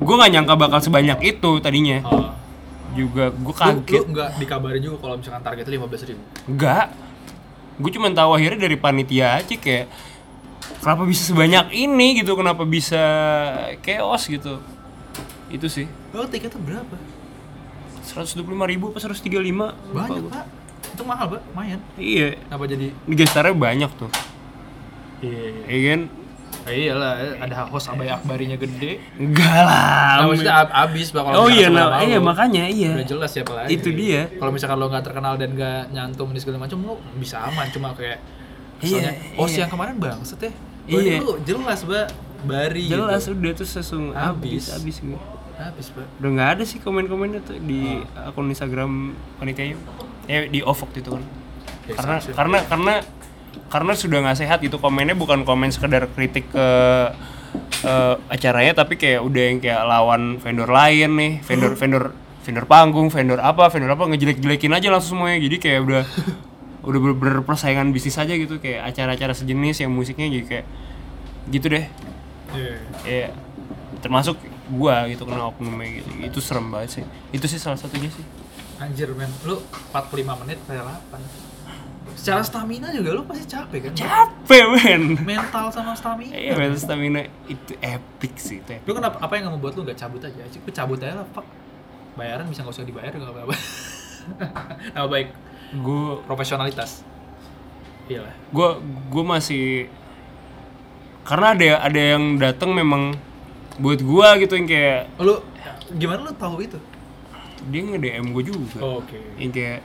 [0.01, 2.01] gue nggak nyangka bakal sebanyak itu tadinya.
[2.07, 2.28] Oh.
[2.91, 4.03] Juga gue lu, lu kaget.
[4.05, 6.86] nggak dikabarin juga kalau misalkan targetnya lima belas ribu Enggak.
[7.76, 9.86] Gue cuma tahu akhirnya dari panitia aja kayak
[10.78, 13.03] kenapa bisa sebanyak ini gitu, kenapa bisa
[13.80, 14.59] chaos gitu.
[15.49, 15.86] Itu sih.
[16.11, 16.95] oh tiketnya berapa
[18.03, 20.32] 125 ribu apa 135 Lupa banyak gua.
[20.32, 20.45] pak
[20.91, 22.34] itu mahal pak lumayan Iya.
[22.43, 24.11] kenapa jadi Ini gestarnya banyak tuh.
[25.20, 26.01] iya Iya kan?
[26.61, 30.20] Ah, iyalah ada host abai akbarinya gede Enggak lah.
[30.20, 32.92] nah, maksudnya ab- abis pak kalau oh iya, nah, iya makanya iya.
[32.92, 34.28] udah jelas siapa lagi Itu dia.
[34.36, 37.90] kalau misalkan lo nggak terkenal dan nggak nyantum di segala macam lo bisa aman cuma
[37.92, 38.20] kayak
[38.78, 39.61] misalnya Iya, host iya.
[39.61, 40.53] yang kemarin bangset ya
[40.86, 41.16] Iya.
[41.18, 42.07] lu jelas mbak
[42.42, 43.36] bari Jelas gitu.
[43.36, 44.64] udah terus langsung habis Habis.
[44.74, 45.20] habis gue.
[45.57, 47.82] habis pak Udah nggak ada sih komen-komennya tuh di
[48.14, 49.76] akun Instagram panitianya.
[50.24, 51.20] Eh di off waktu itu kan.
[51.84, 52.94] Ya, karena karena karena
[53.71, 56.66] karena sudah nggak sehat gitu komennya bukan komen sekedar kritik ke
[57.87, 62.05] eh, acaranya tapi kayak udah yang kayak lawan vendor lain nih vendor vendor
[62.43, 65.39] vendor panggung vendor apa vendor apa ngejelek-jelekin aja langsung semuanya.
[65.45, 66.03] Jadi kayak udah
[66.89, 70.66] udah bener-bener persaingan bisnis aja gitu kayak acara-acara sejenis yang musiknya jadi kayak
[71.55, 71.87] gitu deh.
[72.51, 72.75] Iya.
[73.07, 73.29] ya
[74.03, 74.35] termasuk
[74.75, 76.11] gua gitu kena oknumnya gitu.
[76.27, 77.05] Itu serem banget sih.
[77.31, 78.25] Itu sih salah satunya sih.
[78.81, 79.31] Anjir men.
[79.45, 79.61] Lu
[79.93, 81.21] 45 menit relapan
[82.21, 83.93] secara stamina juga lu pasti capek kan?
[83.97, 85.03] Capek men.
[85.25, 86.37] Mental sama stamina.
[86.37, 88.85] Iya mental stamina itu epic sih itu epic.
[88.85, 90.45] lu kenapa apa yang nggak membuat lu nggak cabut aja?
[90.45, 91.49] Lu cabut aja lah fuck.
[92.21, 93.57] Bayaran bisa nggak usah dibayar nggak apa-apa.
[94.95, 95.29] Nama baik?
[95.81, 97.01] Gua profesionalitas.
[98.12, 98.77] Iyalah gua
[99.09, 99.89] gua masih
[101.25, 103.16] karena ada ada yang datang memang
[103.81, 105.41] buat gua gitu yang kayak lu
[105.97, 106.77] gimana lu tahu itu?
[107.73, 108.79] Dia nge DM gua juga.
[109.01, 109.21] Oke.
[109.41, 109.81] Yang kayak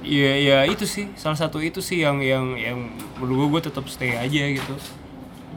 [0.00, 2.78] ya ya itu sih salah satu itu sih yang yang yang
[3.20, 4.74] menurut gue gue tetap stay aja gitu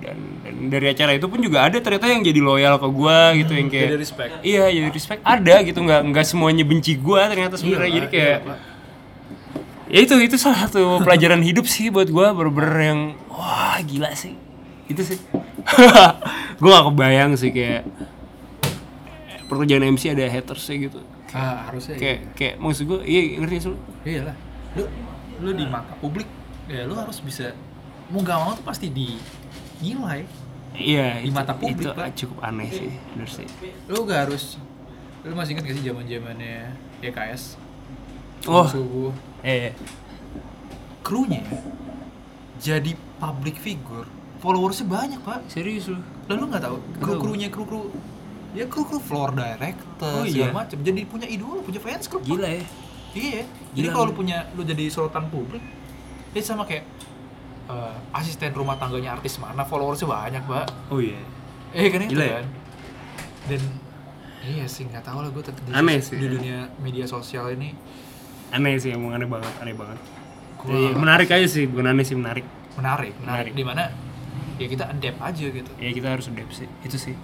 [0.04, 3.56] dan, dan dari acara itu pun juga ada ternyata yang jadi loyal ke gua gitu
[3.56, 4.32] yang kayak jadi respect.
[4.44, 8.12] iya jadi respect ada gitu nggak nggak semuanya benci gua ternyata sebenarnya Iya, jadi Pak.
[8.12, 8.60] kayak Iya, Pak.
[9.88, 13.00] ya itu itu salah satu pelajaran hidup sih buat gua bener-bener yang
[13.32, 14.36] wah gila sih
[14.92, 15.20] itu sih
[16.60, 17.88] gua gak kebayang sih kayak
[19.48, 21.00] perkerjaan MC ada haters gitu
[21.34, 24.36] Ah, harusnya kayak kayak maksud gua iya ngerti sih lu Iya lah.
[24.74, 24.84] Lu
[25.40, 26.30] lu di mata publik
[26.66, 27.52] ya lu harus bisa
[28.08, 30.24] mau gak mau tuh pasti dinilai.
[30.74, 32.08] iya Di itu- mata publik, itu Pak.
[32.16, 33.48] cukup aneh sih bener sih
[33.86, 34.58] Lu gak harus
[35.22, 36.56] lu masih ingat gak sih zaman-zamannya
[37.00, 37.44] YKS?
[38.44, 38.66] Oh.
[38.66, 39.12] Subuh.
[39.42, 39.72] eh
[41.00, 41.60] Krunya ya,
[42.62, 44.08] jadi public figure,
[44.40, 45.44] followersnya banyak pak.
[45.48, 47.92] serius lu Lalu nggak tahu kru krunya kru kru
[48.54, 50.48] ya kru kru floor director Oh, iya.
[50.48, 50.78] segala macam.
[50.80, 52.22] Jadi punya idola, punya fans club.
[52.24, 52.64] Gila ya
[53.14, 53.44] Iya.
[53.72, 55.62] Jadi kalau lu punya lu jadi sorotan publik,
[56.32, 56.86] itu sama kayak
[57.66, 60.66] eh, asisten rumah tangganya artis mana followersnya banyak, Pak.
[60.90, 61.22] oh iya
[61.72, 62.34] Eh kan itu Gila ya?
[62.36, 62.46] kan.
[63.44, 63.62] Dan
[64.44, 66.16] iya sih nggak tahu lah gue di, Aneh sih.
[66.16, 67.72] di dunia media sosial ini
[68.50, 69.98] aneh sih emang aneh banget aneh banget
[70.58, 72.44] Gua- Jadi, menarik aja sih bukan aneh sih menarik
[72.76, 73.50] menarik, menarik.
[73.50, 73.52] Menarik.
[73.54, 73.84] Di mana
[74.54, 75.72] ya kita adapt aja gitu.
[75.76, 77.16] ya kita harus adapt sih itu sih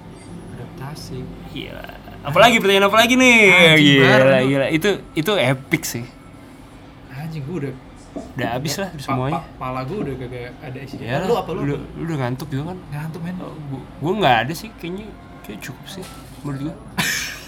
[0.81, 1.19] Adaptasi.
[1.49, 1.83] gila
[2.21, 4.31] apalagi pertanyaan apa lagi nih Anjing, gila baru.
[4.45, 6.05] gila itu itu epic sih
[7.09, 7.73] Anjing gue udah
[8.09, 10.95] udah habis lah pa- semuanya pa- pala gue udah kagak ada isi.
[10.97, 11.59] ya lu apa lu?
[11.61, 13.35] udah, lu udah ngantuk juga kan Ngantuk men.
[13.37, 15.05] gua, gua nggak ada sih kayaknya
[15.41, 16.05] kayak cukup sih
[16.41, 16.75] menurut gua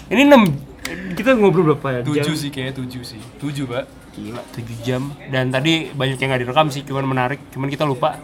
[0.08, 0.70] ini 6
[1.14, 2.36] kita ngobrol berapa ya Tujuh Jam?
[2.36, 3.22] sih kayaknya tujuh sih.
[3.38, 3.86] Tujuh, Pak.
[4.12, 4.42] Gila.
[4.52, 5.02] 7 jam.
[5.32, 8.20] Dan tadi banyak yang nggak direkam sih cuman menarik cuman kita lupa.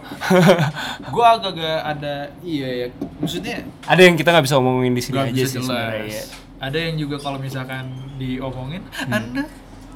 [1.14, 5.32] Gue agak-agak ada iya ya maksudnya ada yang kita nggak bisa omongin di sini aja
[5.32, 6.22] bisa sih sebenarnya ya.
[6.58, 9.44] ada yang juga kalau misalkan diomongin anda?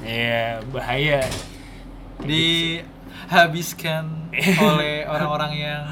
[0.03, 1.23] Iya, bahaya.
[2.23, 4.31] dihabiskan
[4.71, 5.83] oleh orang-orang yang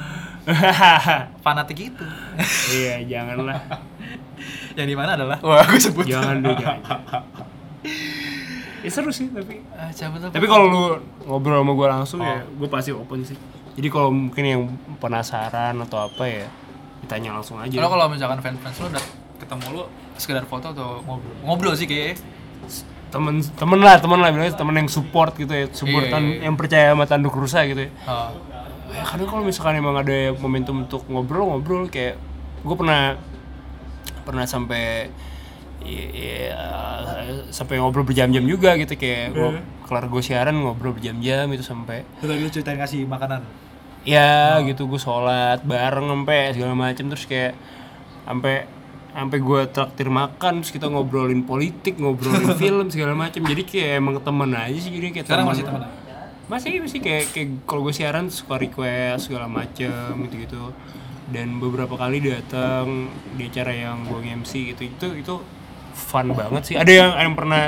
[1.45, 2.07] fanatik itu.
[2.75, 3.61] Iya, janganlah.
[4.75, 5.39] yang di mana adalah?
[5.43, 6.07] Wah aku sebut.
[6.07, 7.03] Jangan deh, jangan.
[8.81, 9.61] Ya seru sih tapi.
[9.73, 10.21] ah, cabut?
[10.27, 10.83] Tapi kalau lu
[11.25, 13.37] ngobrol sama gue langsung ya, gue pasti open sih.
[13.71, 14.63] Jadi kalau mungkin yang
[14.97, 16.47] penasaran atau apa ya,
[17.01, 17.73] ditanya langsung aja.
[17.73, 19.05] kalau kalau misalkan fans-fans lo udah
[19.37, 22.21] ketemu lo sekedar foto atau ngobrol ngobrol sih kayaknya
[23.09, 26.41] temen temen lah temen lah bilangnya temen yang support gitu ya support Iya, iya, iya.
[26.45, 28.31] yang percaya sama tanduk rusa gitu ya Ah,
[28.93, 32.21] ya kadang kalau misalkan emang ada momentum untuk ngobrol ngobrol kayak
[32.61, 33.17] gue pernah
[34.23, 35.09] pernah sampai
[35.85, 36.63] ya,
[37.51, 39.51] sampai ngobrol berjam-jam juga gitu kayak gue
[39.89, 43.43] kelar gue siaran ngobrol berjam-jam itu sampai tadi lu ceritain kasih makanan?
[44.01, 47.53] Ya gitu gue sholat bareng sampai segala macam terus kayak
[48.25, 48.65] sampai
[49.11, 54.17] sampai gue traktir makan terus kita ngobrolin politik ngobrolin film segala macam jadi kayak emang
[54.23, 55.55] temen aja sih jadi kayak sekarang temen.
[55.59, 55.91] masih temenan
[56.51, 60.63] masih masih kayak kayak kalau gue siaran suka request segala macem gitu gitu
[61.31, 63.07] dan beberapa kali datang
[63.39, 65.35] di acara yang gue MC gitu itu itu
[65.95, 66.75] fun banget sih.
[66.79, 67.65] Ada yang ada yang pernah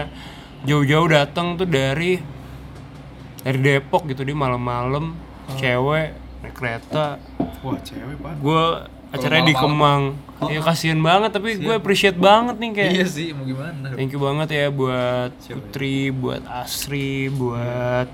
[0.63, 2.23] jauh-jauh datang tuh dari
[3.43, 5.19] dari Depok gitu dia malam-malam
[5.59, 7.19] cewek naik kereta.
[7.63, 8.35] Wah cewek pak.
[8.39, 8.65] Gue
[9.13, 10.03] acaranya di Kemang.
[10.51, 13.95] Ya kasihan banget tapi gue appreciate banget nih kayak iya sih mau gimana?
[13.95, 18.11] Thank you banget ya buat Putri, buat Asri, buat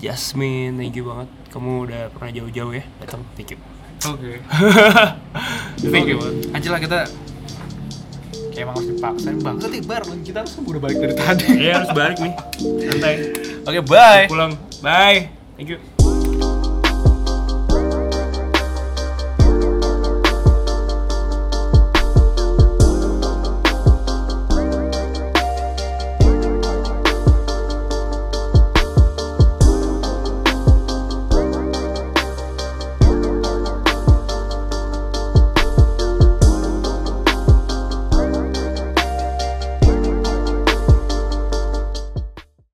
[0.00, 1.28] Jasmine, thank you banget.
[1.52, 3.20] Kamu udah pernah jauh-jauh ya datang.
[3.36, 3.58] Thank you.
[4.00, 4.32] oke.
[5.92, 6.16] Thank you.
[6.16, 6.56] Oke.
[6.56, 7.04] Anjir lah kita
[8.50, 11.90] kayak emang harus dipaksain bangsa nih bar kita harus udah balik dari tadi Iya harus
[11.94, 12.32] balik nih.
[12.90, 13.14] Santai.
[13.64, 14.52] oke bye Pulang.
[14.80, 15.18] Bye.
[15.56, 15.99] Thank you.